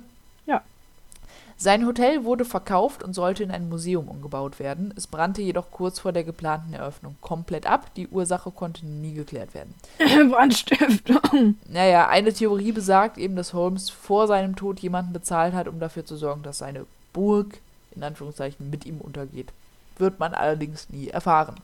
[1.58, 4.92] Sein Hotel wurde verkauft und sollte in ein Museum umgebaut werden.
[4.94, 7.94] Es brannte jedoch kurz vor der geplanten Eröffnung komplett ab.
[7.96, 9.74] Die Ursache konnte nie geklärt werden.
[10.30, 11.56] Brandstiftung.
[11.66, 16.04] Naja, eine Theorie besagt eben, dass Holmes vor seinem Tod jemanden bezahlt hat, um dafür
[16.04, 16.84] zu sorgen, dass seine
[17.14, 17.58] Burg,
[17.94, 19.50] in Anführungszeichen, mit ihm untergeht.
[19.96, 21.56] Wird man allerdings nie erfahren.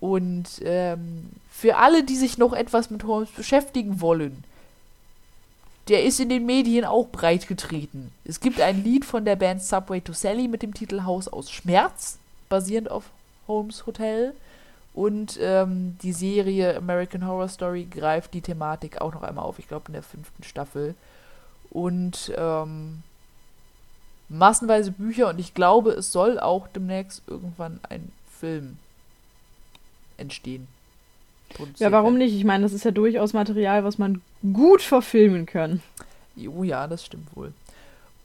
[0.00, 4.44] Und ähm, für alle, die sich noch etwas mit Holmes beschäftigen wollen,
[5.88, 8.12] der ist in den Medien auch breit getreten.
[8.24, 11.50] Es gibt ein Lied von der Band Subway to Sally mit dem Titel Haus aus
[11.50, 12.18] Schmerz,
[12.48, 13.04] basierend auf
[13.46, 14.34] Holmes Hotel.
[14.94, 19.68] Und ähm, die Serie American Horror Story greift die Thematik auch noch einmal auf, ich
[19.68, 20.94] glaube in der fünften Staffel.
[21.70, 23.02] Und ähm,
[24.28, 28.10] massenweise Bücher und ich glaube, es soll auch demnächst irgendwann ein
[28.40, 28.78] Film
[30.16, 30.66] entstehen.
[31.50, 32.18] Ja, Produziert warum werden.
[32.18, 32.34] nicht?
[32.34, 34.20] Ich meine, das ist ja durchaus Material, was man
[34.52, 35.82] gut verfilmen kann.
[36.54, 37.52] Oh ja, das stimmt wohl.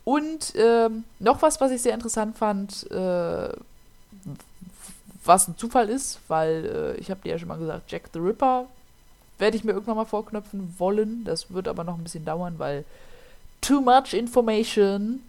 [0.03, 3.49] Und ähm, noch was, was ich sehr interessant fand, äh,
[5.23, 8.19] was ein Zufall ist, weil äh, ich habe dir ja schon mal gesagt, Jack the
[8.19, 8.65] Ripper
[9.37, 11.23] werde ich mir irgendwann mal vorknöpfen wollen.
[11.23, 12.85] Das wird aber noch ein bisschen dauern, weil
[13.61, 15.21] too much information.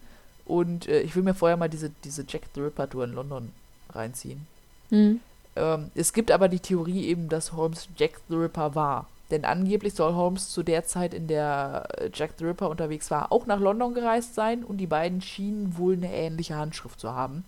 [0.46, 3.52] Und äh, ich will mir vorher mal diese, diese Jack the Ripper Tour in London
[3.90, 4.46] reinziehen.
[4.90, 5.20] Hm.
[5.56, 9.06] Ähm, es gibt aber die Theorie eben, dass Holmes Jack the Ripper war.
[9.30, 13.32] Denn angeblich soll Holmes zu der Zeit, in der äh, Jack the Ripper unterwegs war,
[13.32, 17.44] auch nach London gereist sein und die beiden schienen wohl eine ähnliche Handschrift zu haben.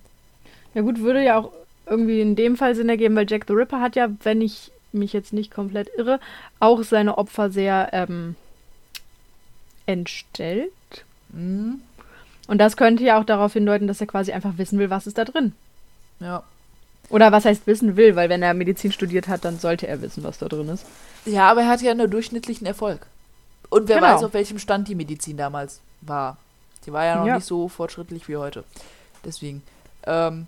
[0.73, 1.53] Ja gut, würde ja auch
[1.87, 5.13] irgendwie in dem Fall Sinn ergeben, weil Jack the Ripper hat ja, wenn ich mich
[5.13, 6.21] jetzt nicht komplett irre,
[6.61, 8.37] auch seine Opfer sehr ähm,
[9.87, 10.73] entstellt.
[11.31, 11.81] Mhm.
[12.47, 15.19] Und das könnte ja auch darauf hindeuten, dass er quasi einfach wissen will, was ist
[15.19, 15.53] da drin.
[16.21, 16.45] Ja.
[17.11, 20.25] Oder was heißt wissen will, weil wenn er Medizin studiert hat, dann sollte er wissen,
[20.25, 20.85] was da drin ist.
[21.27, 23.07] Ja, aber er hatte ja nur durchschnittlichen Erfolg.
[23.71, 24.09] Und wer Genau.
[24.15, 26.37] weiß, auf welchem Stand die Medizin damals war.
[26.87, 27.37] Die war ja noch Ja.
[27.37, 28.65] nicht so fortschrittlich wie heute.
[29.25, 29.63] Deswegen.
[30.07, 30.47] Ähm,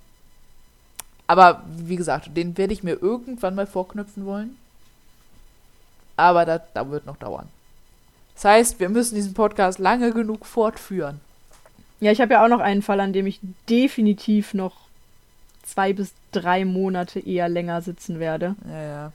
[1.27, 4.57] aber wie gesagt, den werde ich mir irgendwann mal vorknüpfen wollen.
[6.17, 7.49] Aber das, da wird noch dauern.
[8.35, 11.21] Das heißt, wir müssen diesen Podcast lange genug fortführen.
[12.01, 14.86] Ja, ich habe ja auch noch einen Fall, an dem ich definitiv noch
[15.67, 18.55] zwei bis drei Monate eher länger sitzen werde.
[18.69, 19.13] Ja, ja.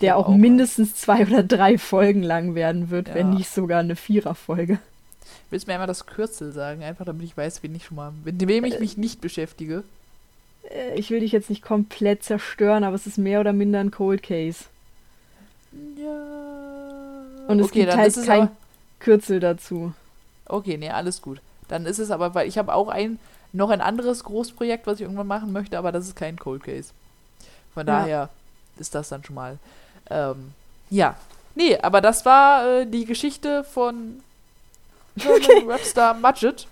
[0.00, 3.14] Der hab auch, mindestens zwei oder drei Folgen lang werden wird, Ja.
[3.14, 4.78] wenn nicht sogar eine Viererfolge.
[5.50, 6.82] Willst du mir einmal das Kürzel sagen?
[6.82, 9.82] Einfach damit ich weiß, wen ich schon mal, mit wem ich mich nicht beschäftige.
[10.70, 13.90] Äh, Ich will dich jetzt nicht komplett zerstören, aber es ist mehr oder minder ein
[13.90, 14.64] Cold Case.
[15.96, 17.44] Ja.
[17.48, 18.52] Und es okay, gibt halt kein aber,
[19.00, 19.92] Kürzel dazu.
[20.46, 21.40] Okay, nee, alles gut.
[21.68, 23.18] Dann ist es aber, weil ich habe auch ein
[23.52, 26.90] noch ein anderes Großprojekt, was ich irgendwann machen möchte, aber das ist kein Cold Case.
[27.74, 28.00] Von Ja.
[28.00, 28.28] daher
[28.78, 29.58] ist das dann schon mal.
[30.08, 30.52] Ähm,
[30.90, 31.16] ja.
[31.54, 34.20] Nee, aber das war äh, die Geschichte von
[35.18, 36.66] Herman Webster Mudgett.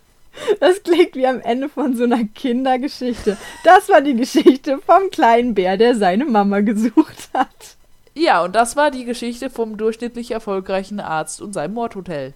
[0.60, 3.36] Das klingt wie am Ende von so einer Kindergeschichte.
[3.64, 7.76] Das war die Geschichte vom kleinen Bär, der seine Mama gesucht hat.
[8.14, 12.34] Ja, und das war die Geschichte vom durchschnittlich erfolgreichen Arzt und seinem Mordhotel.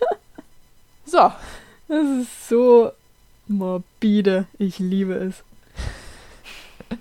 [1.06, 1.30] So.
[1.86, 2.90] Das ist so
[3.48, 4.46] morbide.
[4.58, 5.42] Ich liebe es.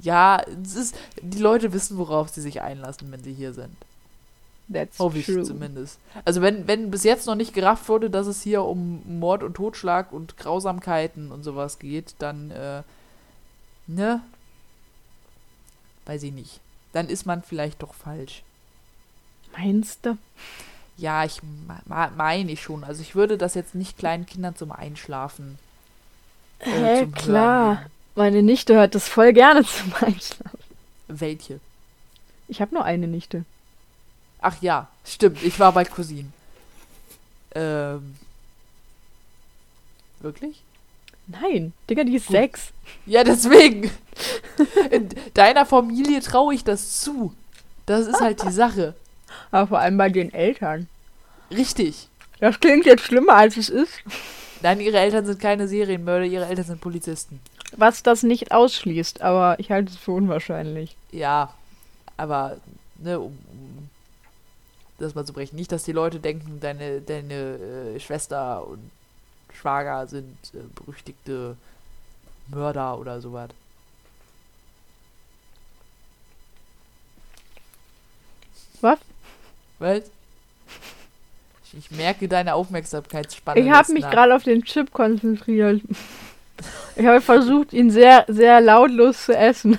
[0.00, 3.74] Ja, es ist, die Leute wissen, worauf sie sich einlassen, wenn sie hier sind.
[4.72, 5.42] That's Hoffe ich true.
[5.42, 5.98] zumindest.
[6.24, 9.54] Also wenn, wenn bis jetzt noch nicht gerafft wurde, dass es hier um Mord und
[9.54, 12.82] Totschlag und Grausamkeiten und sowas geht, dann, äh,
[13.88, 14.22] ne?
[16.04, 16.60] Weiß ich nicht.
[16.92, 18.42] Dann ist man vielleicht doch falsch.
[19.56, 20.16] Meinst du?
[20.96, 21.40] Ja, ich
[22.16, 22.84] meine ich schon.
[22.84, 25.58] Also ich würde das jetzt nicht kleinen Kindern zum Einschlafen.
[26.60, 27.78] Äh, Hä, zum klar.
[27.78, 27.90] Hören.
[28.14, 30.58] Meine Nichte hört das voll gerne zum Einschlafen.
[31.08, 31.60] Welche?
[32.48, 33.44] Ich habe nur eine Nichte.
[34.40, 35.42] Ach ja, stimmt.
[35.42, 36.32] Ich war bei Cousinen.
[37.54, 38.16] Ähm.
[40.20, 40.62] Wirklich?
[41.26, 42.36] Nein, Digga, die ist Gut.
[42.36, 42.72] sechs.
[43.06, 43.90] Ja, deswegen.
[44.90, 47.34] In deiner Familie traue ich das zu.
[47.86, 48.94] Das ist halt die Sache.
[49.50, 50.88] Aber vor allem bei den Eltern.
[51.50, 52.08] Richtig.
[52.40, 53.92] Das klingt jetzt schlimmer, als es ist.
[54.60, 57.40] Nein, ihre Eltern sind keine Serienmörder, ihre Eltern sind Polizisten.
[57.76, 60.96] Was das nicht ausschließt, aber ich halte es für unwahrscheinlich.
[61.12, 61.54] Ja,
[62.16, 62.56] aber,
[62.96, 63.88] ne, um, um
[64.98, 65.56] das mal zu brechen.
[65.56, 68.90] Nicht, dass die Leute denken, deine, deine äh, Schwester und
[69.54, 71.56] Schwager sind äh, berüchtigte
[72.48, 73.50] Mörder oder sowas.
[78.80, 78.98] Was?
[79.78, 80.02] Was?
[81.76, 83.60] Ich, merke deine Aufmerksamkeitsspanne.
[83.60, 85.82] Ich habe mich gerade auf den Chip konzentriert.
[86.96, 89.78] Ich habe versucht, ihn sehr, sehr lautlos zu essen.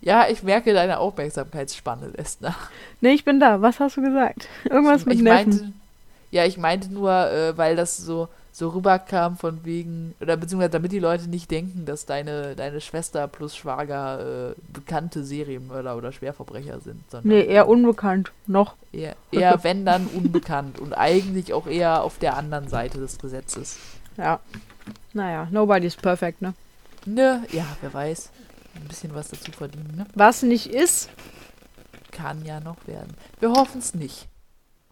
[0.00, 2.70] Ja, ich merke deine Aufmerksamkeitsspanne lässt nach.
[3.00, 3.60] Nee, ich bin da.
[3.60, 4.48] Was hast du gesagt?
[4.64, 5.72] Irgendwas ich, mit ich meinte,
[6.30, 10.92] ja, ich meinte nur, äh, weil das so, so rüberkam von wegen, oder beziehungsweise damit
[10.92, 16.80] die Leute nicht denken, dass deine, deine Schwester plus Schwager äh, bekannte Serienmörder oder Schwerverbrecher
[16.80, 17.08] sind.
[17.10, 18.32] Sondern Nee, eher unbekannt.
[18.46, 18.74] Noch.
[18.92, 23.78] eher, eher, wenn dann, unbekannt und eigentlich auch eher auf der anderen Seite des Gesetzes.
[24.16, 24.40] Ja.
[25.12, 26.54] Naja, nobody's perfect, ne?
[27.06, 28.30] Ne, ja, wer weiß.
[28.74, 30.06] Ein bisschen was dazu verdienen, ne?
[30.14, 31.08] Was nicht ist,
[32.10, 33.14] Kann ja noch werden.
[33.38, 34.26] Wir hoffen es nicht.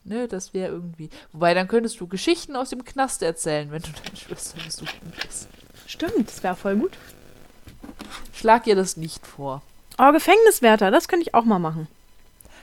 [0.04, 1.10] Ne, das wäre irgendwie.
[1.32, 5.48] Wobei, dann könntest du Geschichten aus dem Knast erzählen, wenn du deine Schwester besuchen gehst.
[5.86, 6.96] stimmt, das wäre voll gut.
[8.32, 9.62] Schlag ihr das nicht vor.
[9.98, 11.88] Oh, Gefängniswärter, das könnte ich auch mal machen.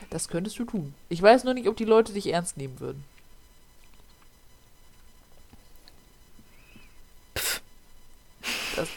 [0.09, 0.93] Das könntest du tun.
[1.09, 3.03] Ich weiß nur nicht, ob die Leute dich ernst nehmen würden.
[8.75, 8.89] Das,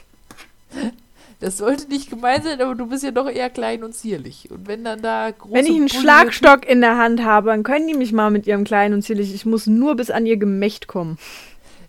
[1.41, 4.51] das sollte nicht gemein sein, aber du bist ja doch eher klein und zierlich.
[4.51, 7.87] Und wenn dann da große Wenn ich einen Schlagstock in der Hand habe, dann können
[7.87, 9.33] die mich mal mit ihrem kleinen und zierlich.
[9.33, 11.19] Ich muss nur bis an ihr Gemächt kommen.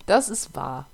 [0.05, 0.87] Das ist wahr.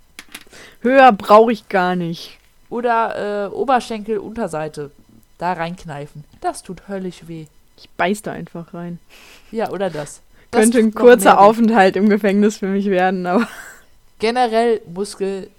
[0.81, 2.37] Höher brauche ich gar nicht.
[2.69, 4.91] Oder äh, Oberschenkel, Unterseite.
[5.37, 6.23] Da reinkneifen.
[6.39, 7.47] Das tut höllisch weh.
[7.77, 8.99] Ich beiß da einfach rein.
[9.51, 10.21] Ja, oder das.
[10.51, 11.41] das Könnte ein kurzer.
[11.41, 13.47] Aufenthalt im Gefängnis für mich werden, aber
[14.19, 15.49] Generell Muskel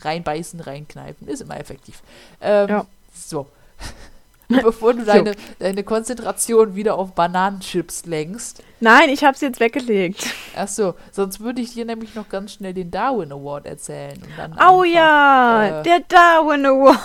[0.00, 1.28] reinbeißen, reinkneifen.
[1.28, 2.02] Ist immer effektiv.
[2.40, 2.86] Ähm, Ja.
[3.14, 3.46] So.
[4.48, 5.06] Bevor du So.
[5.06, 8.62] deine, deine Konzentration wieder auf Bananenchips lenkst.
[8.80, 10.26] nein, ich hab's jetzt weggelegt.
[10.56, 14.16] Achso, sonst würde ich dir nämlich noch ganz schnell den Darwin Award erzählen.
[14.22, 16.98] Und dann Oh einfach, ja, äh, der Darwin Award.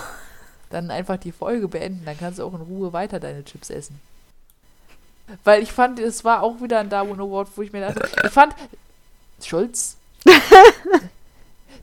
[0.70, 2.04] Dann einfach die Folge beenden.
[2.06, 4.00] Dann kannst du auch in Ruhe weiter deine Chips essen.
[5.44, 8.32] Weil ich fand, es war auch wieder ein Darwin Award, wo ich mir dachte, ich
[8.32, 8.54] fand,
[9.44, 9.98] Schulz,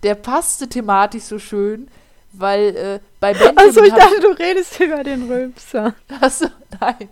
[0.03, 1.89] der passte thematisch so schön,
[2.33, 5.95] weil äh, bei Benjamin Achso, ich dachte, du redest über den Rülpser.
[6.21, 6.47] Achso,
[6.81, 7.09] nein.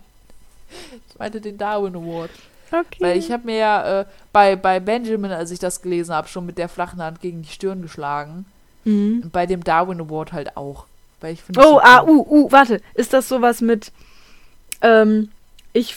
[1.09, 2.31] Ich meinte den Darwin Award.
[2.71, 2.99] Okay.
[2.99, 6.45] Weil ich habe mir ja äh, bei, bei Benjamin, als ich das gelesen habe, schon
[6.45, 8.45] mit der flachen Hand gegen die Stirn geschlagen.
[8.85, 9.21] mhm.
[9.23, 10.85] Und bei dem Darwin Award halt auch.
[11.19, 12.81] Weil ich Oh, so ah, uh, uh, warte.
[12.93, 13.91] Ist das sowas mit,
[14.81, 15.29] ähm,
[15.73, 15.95] ich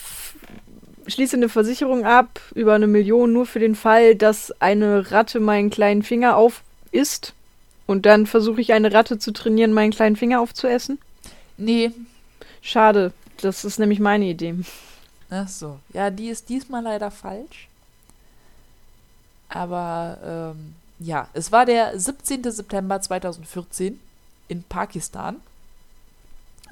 [1.06, 5.70] schließe eine Versicherung ab über eine Million nur für den Fall, dass eine Ratte meinen
[5.70, 6.62] kleinen Finger auf
[6.92, 7.34] isst?
[7.86, 10.98] Und dann versuche ich eine Ratte zu trainieren, meinen kleinen Finger aufzuessen?
[11.56, 11.90] Nee.
[12.60, 13.12] Schade.
[13.38, 14.54] Das ist nämlich meine Idee.
[15.30, 15.78] Ach so.
[15.92, 17.68] Ja, die ist diesmal leider falsch.
[19.48, 22.50] Aber ähm, ja, es war der 17.
[22.50, 24.00] September 2014
[24.48, 25.40] in Pakistan,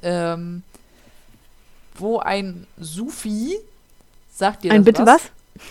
[0.02, 0.62] ähm,
[1.94, 3.56] wo ein Sufi,
[4.32, 5.22] sagt ihr das Ein bitte was?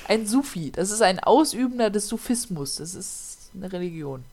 [0.07, 4.23] Ein Sufi, das ist ein Ausübender des Sufismus, das ist eine Religion.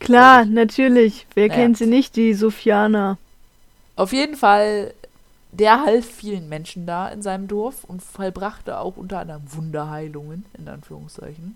[0.00, 1.26] Klar, natürlich.
[1.34, 1.60] Wer Naja.
[1.60, 3.18] kennt sie nicht, die Sofianer?
[3.96, 4.92] Auf jeden Fall,
[5.52, 10.68] der half vielen Menschen da in seinem Dorf und vollbrachte auch unter anderem Wunderheilungen, in
[10.68, 11.54] Anführungszeichen.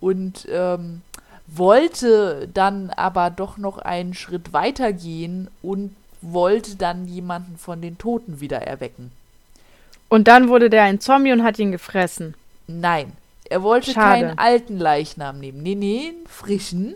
[0.00, 1.02] Und ähm,
[1.46, 7.98] wollte dann aber doch noch einen Schritt weiter gehen und wollte dann jemanden von den
[7.98, 9.12] Toten wieder erwecken.
[10.08, 12.34] Und dann wurde der ein Zombie und hat ihn gefressen.
[12.66, 13.12] Nein,
[13.44, 14.22] er wollte Schade.
[14.26, 15.62] keinen alten Leichnam nehmen.
[15.62, 16.94] Nee, nee, einen frischen.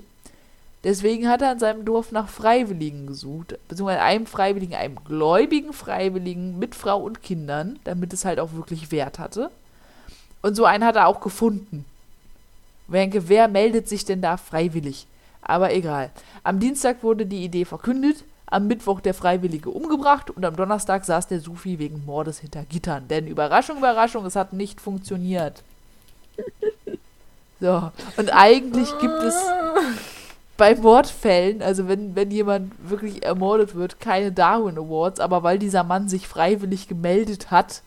[0.85, 6.59] Deswegen hat er in seinem Dorf nach Freiwilligen gesucht, beziehungsweise einem Freiwilligen, einem gläubigen Freiwilligen
[6.59, 9.51] mit Frau und Kindern, damit es halt auch wirklich Wert hatte.
[10.43, 11.87] Und so einen hat er auch gefunden.
[12.87, 15.07] Wenke, wer meldet sich denn da freiwillig?
[15.41, 16.11] Aber egal.
[16.43, 21.29] Am Dienstag wurde die Idee verkündet, am Mittwoch der Freiwillige umgebracht und am Donnerstag saß
[21.29, 23.09] der Sufi wegen Mordes hinter Gittern.
[23.09, 25.63] Denn Überraschung, Überraschung, es hat nicht funktioniert.
[27.61, 29.35] So, und eigentlich gibt es
[30.57, 35.83] bei Mordfällen, also wenn, wenn jemand wirklich ermordet wird, keine Darwin Awards, aber weil dieser
[35.85, 37.83] Mann sich freiwillig gemeldet hat,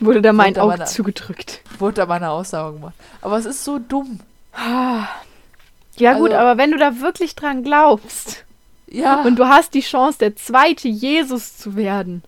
[0.00, 1.60] Wurde da mein Auge zugedrückt.
[1.78, 2.94] wurde da mal eine Aussage gemacht.
[3.20, 4.20] Aber es ist so dumm.
[4.54, 8.44] Ja gut, Also- aber wenn du da wirklich dran glaubst
[8.86, 12.22] Ja, und du hast die Chance, der zweite Jesus zu werden.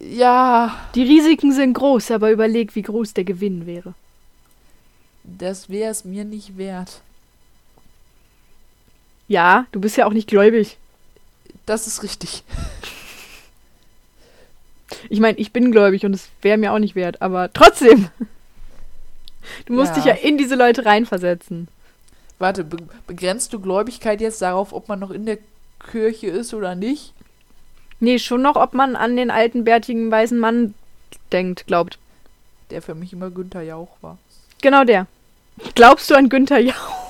[0.00, 3.94] ja, Die Risiken sind groß, aber überleg, wie groß der Gewinn wäre.
[5.22, 7.02] das wäre es mir nicht wert.
[9.30, 10.76] Ja, du bist ja auch nicht gläubig.
[11.64, 12.42] Das ist richtig.
[15.08, 18.08] Ich meine, ich bin gläubig und es wäre mir auch nicht wert, aber trotzdem.
[19.66, 19.94] Du musst Ja.
[19.94, 21.68] dich ja in diese Leute reinversetzen.
[22.40, 25.38] Warte, be begrenzt du Gläubigkeit jetzt darauf, ob man noch in der
[25.90, 27.12] Kirche ist oder nicht?
[28.00, 30.74] Nee, schon noch, ob man an den alten, bärtigen, weißen Mann
[31.30, 31.98] denkt, glaubt.
[32.70, 34.18] Der für mich immer Günther Jauch war.
[34.60, 35.06] Genau der.
[35.76, 37.09] Glaubst du an Günther Jauch?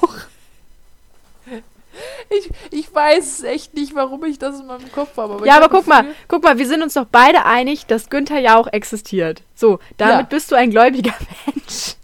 [2.30, 5.34] Ich, ich weiß echt nicht, warum ich das in meinem Kopf habe.
[5.34, 8.38] Aber ja, aber guck mal, guck mal, wir sind uns doch beide einig, dass Günther
[8.38, 9.42] Jauch existiert.
[9.56, 10.22] So, damit Ja.
[10.22, 11.14] bist du ein gläubiger
[11.46, 11.96] Mensch.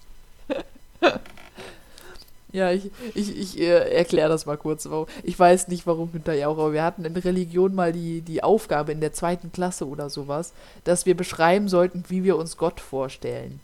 [2.53, 4.89] Ja, ich, ich, ich äh, erkläre das mal kurz.
[4.89, 5.07] Warum.
[5.23, 8.93] Ich weiß nicht, warum Günther Jauch, aber wir hatten in Religion mal die, die Aufgabe
[8.93, 10.55] in der zweiten Klasse oder sowas,
[10.85, 13.61] dass wir beschreiben sollten, wie wir uns Gott vorstellen.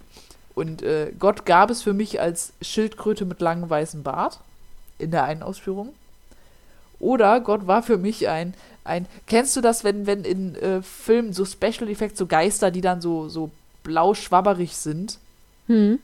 [0.54, 4.40] Und äh, Gott gab es für mich als Schildkröte mit langem weißem Bart
[4.98, 5.94] in der einen Ausführung.
[7.03, 11.32] Oder Gott war für mich ein, ein kennst du das, wenn, wenn in äh, Filmen
[11.32, 13.50] so Special Effects, so Geister, die dann so, so
[13.82, 15.18] blau schwabberig sind,
[15.66, 15.98] Hm.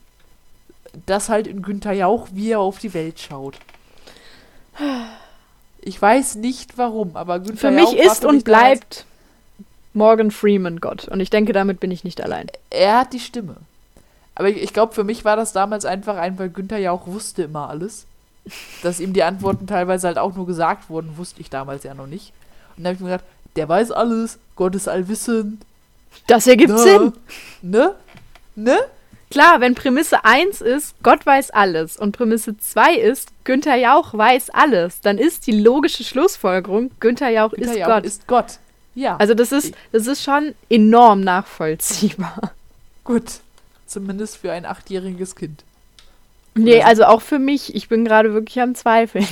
[1.06, 3.56] das halt in Günther Jauch, wie er auf die Welt schaut.
[5.80, 9.04] Ich weiß nicht warum, aber Günther Für Jauch mich war ist für und bleibt
[9.94, 11.06] Morgan Freeman Gott.
[11.08, 12.48] Und ich denke, damit bin ich nicht allein.
[12.70, 13.56] Er hat die Stimme.
[14.34, 17.44] Aber ich, ich glaube, für mich war das damals einfach ein, weil Günther Jauch wusste
[17.44, 18.06] immer alles.
[18.82, 22.06] Dass ihm die Antworten teilweise halt auch nur gesagt wurden, wusste ich damals ja noch
[22.06, 22.32] nicht.
[22.76, 23.24] Und dann habe ich mir gedacht,
[23.56, 25.62] der weiß alles, Gott ist allwissend.
[26.26, 26.78] Das ergibt ne?
[26.78, 27.12] Sinn.
[27.62, 27.94] Ne?
[28.54, 28.78] Ne?
[29.30, 34.50] Klar, wenn Prämisse 1 ist, Gott weiß alles und Prämisse 2 ist, Günther Jauch weiß
[34.50, 38.04] alles, dann ist die logische Schlussfolgerung, Günther Jauch Günther ist Jauch Gott.
[38.04, 38.58] ist Gott.
[38.94, 39.16] Ja.
[39.16, 42.52] also das ist, das ist schon enorm nachvollziehbar.
[43.04, 43.40] gut.
[43.86, 45.64] Zumindest für ein achtjähriges Kind.
[46.54, 49.26] Nee, also auch für mich, ich bin gerade wirklich am Zweifeln.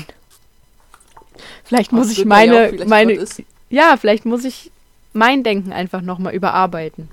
[1.65, 3.27] Vielleicht muss ich meine, vielleicht meine,
[3.71, 4.71] ja, vielleicht muss ich
[5.13, 7.09] mein Denken einfach nochmal überarbeiten.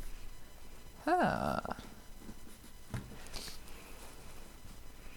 [1.06, 1.62] Ah.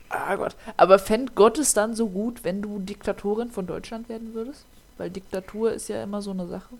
[0.08, 0.56] Ah Gott.
[0.76, 4.64] Aber fänd Gott es dann so gut, wenn du Diktatorin von Deutschland werden würdest?
[4.98, 6.74] Weil Diktatur ist ja immer so eine Sache.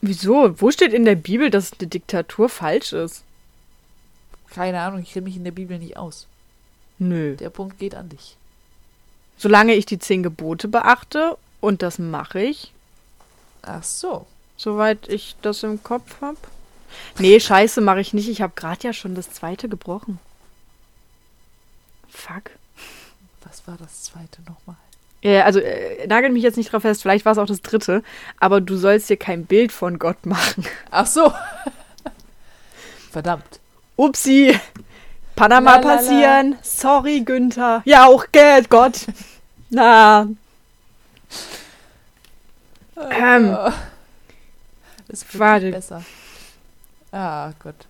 [0.00, 0.60] Wieso?
[0.60, 3.24] Wo steht in der Bibel, dass eine Diktatur falsch ist?
[4.50, 6.26] Keine Ahnung, ich kenne mich in der Bibel nicht aus.
[6.98, 7.36] Nö.
[7.36, 8.36] Der Punkt geht an dich.
[9.36, 12.72] Solange ich die zehn Gebote beachte, und das mache ich,
[13.62, 14.26] Ach so.
[14.56, 16.38] soweit ich das im Kopf habe.
[17.18, 18.28] Nee, scheiße, mache ich nicht.
[18.28, 20.18] Ich habe gerade ja schon das zweite gebrochen.
[22.08, 22.50] Fuck.
[23.44, 24.76] Was war das zweite nochmal?
[25.22, 28.04] Ja, also äh, nagel mich jetzt nicht drauf fest, vielleicht war es auch das dritte,
[28.38, 30.64] aber du sollst dir kein Bild von Gott machen.
[30.90, 31.32] Ach so.
[33.10, 33.60] Verdammt.
[33.96, 34.58] Upsi.
[35.38, 35.96] Panama La, la, la.
[35.96, 36.58] passieren.
[36.62, 37.82] Sorry, Günther.
[37.84, 39.06] Ja, auch Geld, Gott.
[39.70, 40.26] Na,
[43.10, 43.56] Ähm.
[45.08, 45.70] Es wird Warte.
[45.70, 46.04] besser.
[47.12, 47.86] Ah Gott.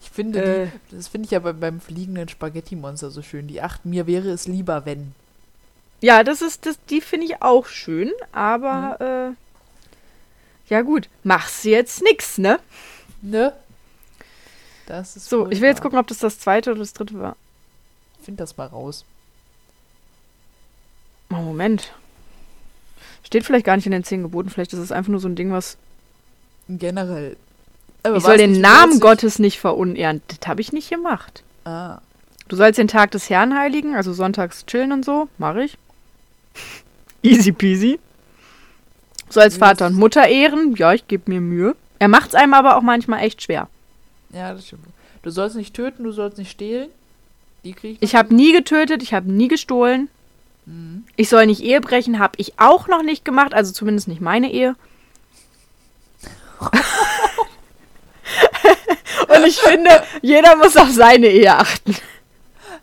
[0.00, 0.66] Ich, ich finde, Äh.
[0.90, 3.46] die, das finde ich ja beim, beim fliegenden Spaghetti-Monster so schön.
[3.46, 5.14] Die acht, mir wäre es lieber, wenn.
[6.00, 11.70] ja, das ist, das, die finde ich auch schön, aber, äh, ja gut, machst du
[11.70, 12.58] jetzt nix, ne?
[13.22, 13.52] Ne?
[14.88, 15.82] Das ist So, ich will jetzt wahr.
[15.82, 17.36] gucken, ob das das zweite oder das dritte war.
[18.22, 19.04] Find das mal raus.
[21.30, 21.92] Oh, Moment.
[23.22, 25.36] Steht vielleicht gar nicht in den zehn Geboten, vielleicht ist es einfach nur so ein
[25.36, 25.76] Ding, was.
[26.70, 27.36] Generell.
[28.02, 30.22] Aber Ich soll den Namen Gottes nicht verunehren.
[30.28, 31.42] Das habe ich nicht gemacht.
[31.66, 31.98] Ah.
[32.48, 35.28] Du sollst den Tag des Herrn heiligen, also sonntags chillen und so.
[35.36, 35.76] Mache ich.
[37.22, 38.00] Easy peasy.
[39.26, 40.74] Du sollst Ja, Vater und Mutter ehren.
[40.76, 41.76] Ja, ich gebe mir Mühe.
[41.98, 43.68] Er macht es einem aber auch manchmal echt schwer.
[44.30, 44.84] Ja, das stimmt.
[45.22, 46.90] Du sollst nicht töten, du sollst nicht stehlen.
[47.64, 50.08] Die krieg Ich habe nie getötet, ich habe nie gestohlen.
[51.16, 54.52] Ich soll nicht Ehe brechen, habe ich auch noch nicht gemacht, also zumindest nicht meine
[54.52, 54.76] Ehe.
[59.28, 61.96] Und ich finde, jeder muss auf seine Ehe achten.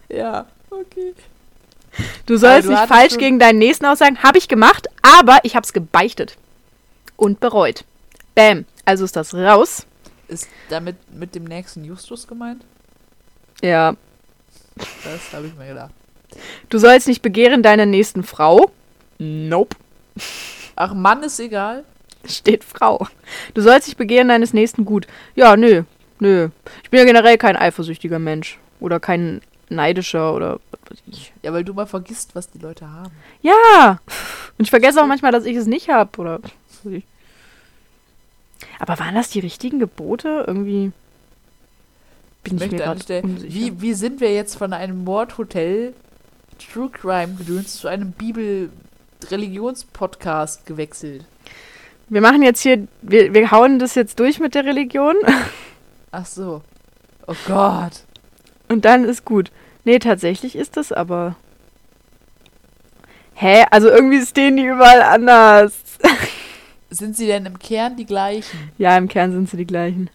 [0.10, 1.14] Ja, okay.
[2.26, 4.22] Du sollst du nicht falsch schon- gegen deinen Nächsten aussagen.
[4.24, 6.38] Habe ich gemacht, aber ich habe es gebeichtet.
[7.16, 7.86] Und bereut.
[8.34, 8.66] Bam.
[8.84, 9.86] Also ist das raus.
[10.28, 12.64] Ist damit mit dem nächsten Justus gemeint?
[13.62, 13.96] Ja.
[14.76, 15.92] Das habe ich mir gedacht.
[16.70, 18.72] Du sollst nicht begehren deiner nächsten Frau.
[19.20, 19.76] Nope.
[20.76, 21.84] Ach, Mann ist egal.
[22.26, 23.08] Steht Frau.
[23.54, 25.08] Du sollst nicht begehren deines nächsten Gut.
[25.36, 25.84] Ja, nö.
[26.20, 26.50] Nö.
[26.84, 28.58] Ich bin ja generell kein eifersüchtiger Mensch.
[28.80, 31.34] Oder kein neidischer oder was weiß ich.
[31.44, 33.12] Ja, weil du mal vergisst, was die Leute haben.
[33.42, 34.00] Ja.
[34.58, 36.20] Und ich vergesse auch manchmal, dass ich es nicht habe.
[36.20, 36.40] Oder.
[36.42, 37.04] was weiß ich.
[38.80, 40.44] Aber waren das die richtigen Gebote?
[40.48, 40.92] Irgendwie.
[42.44, 43.54] Bin ich, Ich mir gerade unsicher.
[43.54, 45.94] wie, wie sind wir jetzt von einem Mordhotel
[46.72, 51.26] True Crime gedöns zu einem Bibel-Religions-Podcast gewechselt?
[52.10, 52.88] Wir machen jetzt hier.
[53.02, 55.16] Wir, wir hauen das jetzt durch mit der Religion.
[56.12, 56.62] Ach so.
[57.28, 58.04] Oh Gott.
[58.70, 59.52] Und dann ist gut.
[59.84, 61.36] Nee, tatsächlich ist das aber.
[63.34, 63.66] Hä?
[63.72, 65.74] Also irgendwie stehen die überall anders.
[66.96, 68.72] Sind sie denn im Kern die gleichen?
[68.78, 70.10] Ja, im Kern sind sie die gleichen.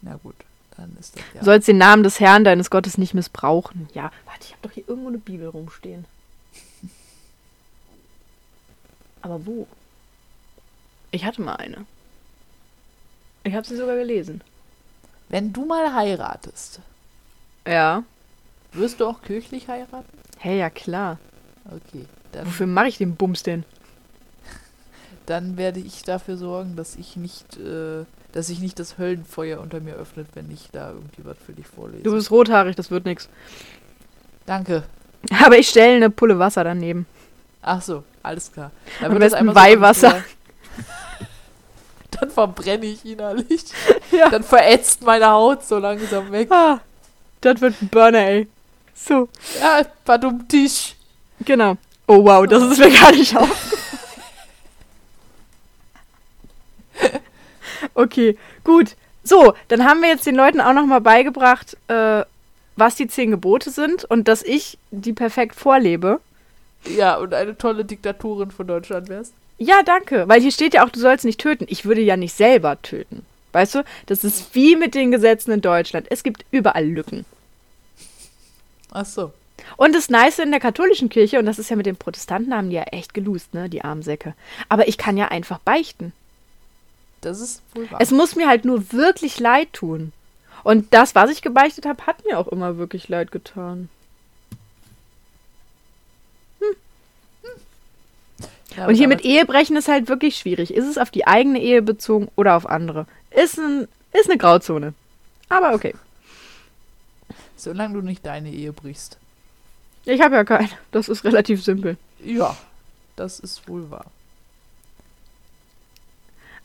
[0.00, 0.34] Na gut,
[0.76, 1.40] dann ist das ja.
[1.40, 3.88] Du sollst den Namen des Herrn deines Gottes nicht missbrauchen.
[3.92, 6.06] Ja, warte, ich habe doch hier irgendwo eine Bibel rumstehen.
[9.22, 9.66] Aber wo?
[11.10, 11.84] Ich hatte mal eine.
[13.44, 14.40] Ich habe sie sogar gelesen.
[15.28, 16.80] Wenn du mal heiratest,
[17.66, 18.02] Ja.
[18.72, 20.08] wirst du auch kirchlich heiraten?
[20.38, 21.18] Hey, ja klar.
[21.66, 22.06] Okay.
[22.44, 23.64] Wofür mache ich den Bums denn?
[25.26, 29.80] Dann werde ich dafür sorgen, dass ich nicht, äh, dass sich nicht das Höllenfeuer unter
[29.80, 32.02] mir öffnet, wenn ich da irgendwie was für dich vorlese.
[32.02, 33.28] Du bist rothaarig, das wird nix.
[34.46, 34.82] Danke.
[35.44, 37.06] Aber ich stelle eine Pulle Wasser daneben.
[37.62, 38.70] Ach so, alles klar.
[39.00, 40.10] Dann Am wird das besten so Weihwasser.
[40.10, 40.22] von-
[42.20, 43.64] Dann verbrenne ich innerlich.
[44.12, 44.28] Ja.
[44.30, 46.48] Dann verätzt meine Haut so langsam weg.
[46.52, 46.78] Ah,
[47.40, 48.48] das wird ein Burner, ey.
[48.94, 49.28] So,
[49.60, 50.94] Ja, verdammt Tisch.
[51.44, 51.76] genau.
[52.06, 53.63] Oh wow, das ist mir gar nicht aufgefallen.
[57.94, 58.96] Okay, gut.
[59.22, 62.24] So, dann haben wir jetzt den Leuten auch nochmal beigebracht, äh,
[62.76, 66.20] was die zehn Gebote sind und dass ich die perfekt vorlebe.
[66.86, 69.32] Ja, und eine tolle Diktatorin von Deutschland wärst.
[69.58, 70.28] Ja, danke.
[70.28, 71.66] Weil hier steht ja auch, du sollst nicht töten.
[71.68, 73.24] Ich würde ja nicht selber töten.
[73.52, 73.84] Weißt du?
[74.06, 76.06] Das ist wie mit den Gesetzen in Deutschland.
[76.10, 77.24] Es gibt überall Lücken.
[78.90, 79.32] Ach so.
[79.76, 82.70] Und das Nice in der katholischen Kirche, und das ist ja mit den Protestanten, haben
[82.70, 84.34] die ja echt gelust, ne, die armen Säcke.
[84.68, 86.12] Aber ich kann ja einfach beichten.
[87.24, 88.00] Das ist wohl wahr.
[88.00, 90.12] Es muss mir halt nur wirklich leid tun.
[90.62, 93.88] Und das, was ich gebeichtet habe, hat mir auch immer wirklich leid getan.
[98.76, 100.74] Ja, Und hier mit Ehebrechen ist halt wirklich schwierig.
[100.74, 103.06] Ist es auf die eigene Ehe bezogen oder auf andere?
[103.30, 104.94] Ist, ein, ist eine Grauzone.
[105.48, 105.94] Aber okay.
[107.56, 109.18] Solange du nicht deine Ehe brichst.
[110.04, 110.68] Ich habe ja keine.
[110.90, 111.96] Das ist relativ simpel.
[112.22, 112.56] Ja,
[113.16, 114.06] das ist wohl wahr.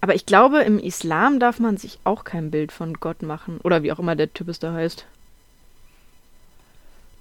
[0.02, 3.60] Aber ich glaube, im Islam darf man sich auch kein Bild von Gott machen.
[3.64, 5.06] Oder wie auch immer der Typ es da heißt.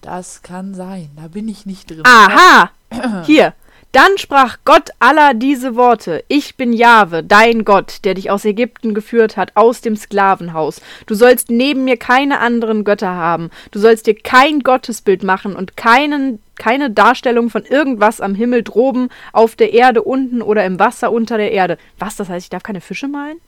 [0.00, 1.10] Das kann sein.
[1.16, 2.04] Da bin ich nicht drin.
[2.04, 2.70] Aha!
[3.26, 3.54] Hier.
[3.92, 6.22] Dann sprach Gott aller diese Worte.
[6.28, 10.82] Ich bin Jahwe, dein Gott, der dich aus Ägypten geführt hat, aus dem Sklavenhaus.
[11.06, 13.50] Du sollst neben mir keine anderen Götter haben.
[13.70, 19.08] Du sollst dir kein Gottesbild machen und keinen, keine Darstellung von irgendwas am Himmel droben,
[19.32, 21.78] auf der Erde unten oder im Wasser unter der Erde.
[21.98, 23.40] Was, das heißt, ich darf keine Fische malen?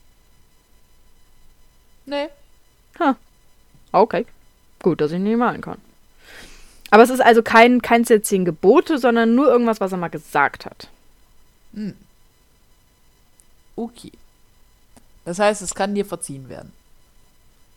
[2.07, 2.29] Nee.
[3.93, 4.27] Okay.
[4.83, 5.79] Gut, dass ich nicht malen kann.
[6.91, 10.09] Aber es ist also kein, keins der zehn Gebote, sondern nur irgendwas, was er mal
[10.09, 10.89] gesagt hat.
[11.75, 11.95] Hm.
[13.77, 14.13] Okay.
[15.25, 16.73] Das heißt, es kann dir verziehen werden.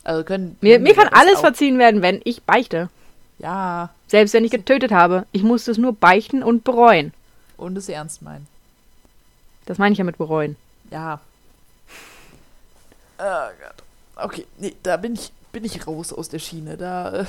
[0.03, 0.57] Also können.
[0.61, 2.89] Mir, mir kann alles verziehen werden, wenn ich beichte.
[3.43, 5.25] Ja, Selbst wenn ich getötet habe.
[5.33, 7.13] Ich muss es nur beichten und bereuen.
[7.57, 8.47] und es ernst meinen.
[9.65, 10.55] Das meine ich ja mit bereuen.
[10.91, 11.19] Ja.
[13.19, 13.23] Oh
[13.61, 13.83] Gott.
[14.15, 16.77] Okay, nee, da bin ich, bin ich raus aus der Schiene.
[16.77, 17.25] Da, äh,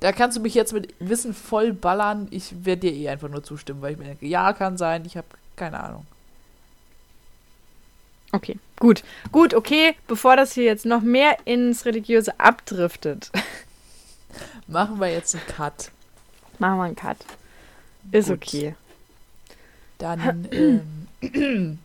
[0.00, 2.28] da kannst du mich jetzt mit Wissen voll ballern.
[2.30, 5.16] Ich werde dir eh einfach nur zustimmen, weil ich mir denke, ja, kann sein, ich
[5.16, 5.26] habe
[5.56, 6.06] keine Ahnung.
[8.32, 9.02] Okay, gut.
[9.32, 13.30] Gut, okay, bevor das hier jetzt noch mehr ins Religiöse abdriftet,
[14.66, 15.90] Machen wir jetzt einen Cut.
[16.58, 17.18] machen wir einen Cut.
[18.12, 18.42] Ist Gut.
[18.42, 18.74] okay.
[19.98, 21.08] Dann, ähm,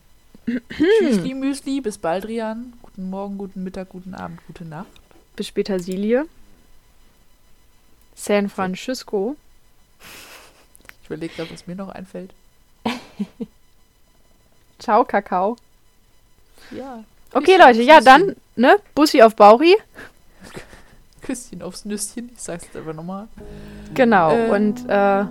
[0.46, 2.72] Tschüssli Müsli, bis bald, Rian.
[2.82, 4.88] Guten Morgen, guten Mittag, guten Abend, gute Nacht.
[5.36, 6.26] Bis später, Silie.
[8.14, 9.36] San Francisco.
[11.02, 12.34] Ich überlege gerade, was mir noch einfällt.
[14.78, 15.56] Ciao, Kakao.
[16.70, 17.04] Ja.
[17.32, 18.76] Okay, Leute, ja, dann, ne?
[18.94, 19.76] Bussi auf Bauri.
[21.22, 22.30] Küsschen aufs Nüsschen.
[22.34, 23.28] Ich sag's jetzt einfach nochmal.
[23.94, 24.32] Genau.
[24.32, 24.50] Äh.
[24.50, 25.24] Und äh,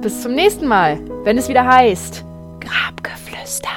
[0.00, 2.24] bis zum nächsten Mal, wenn es wieder heißt
[2.60, 3.68] Grabgeflüster.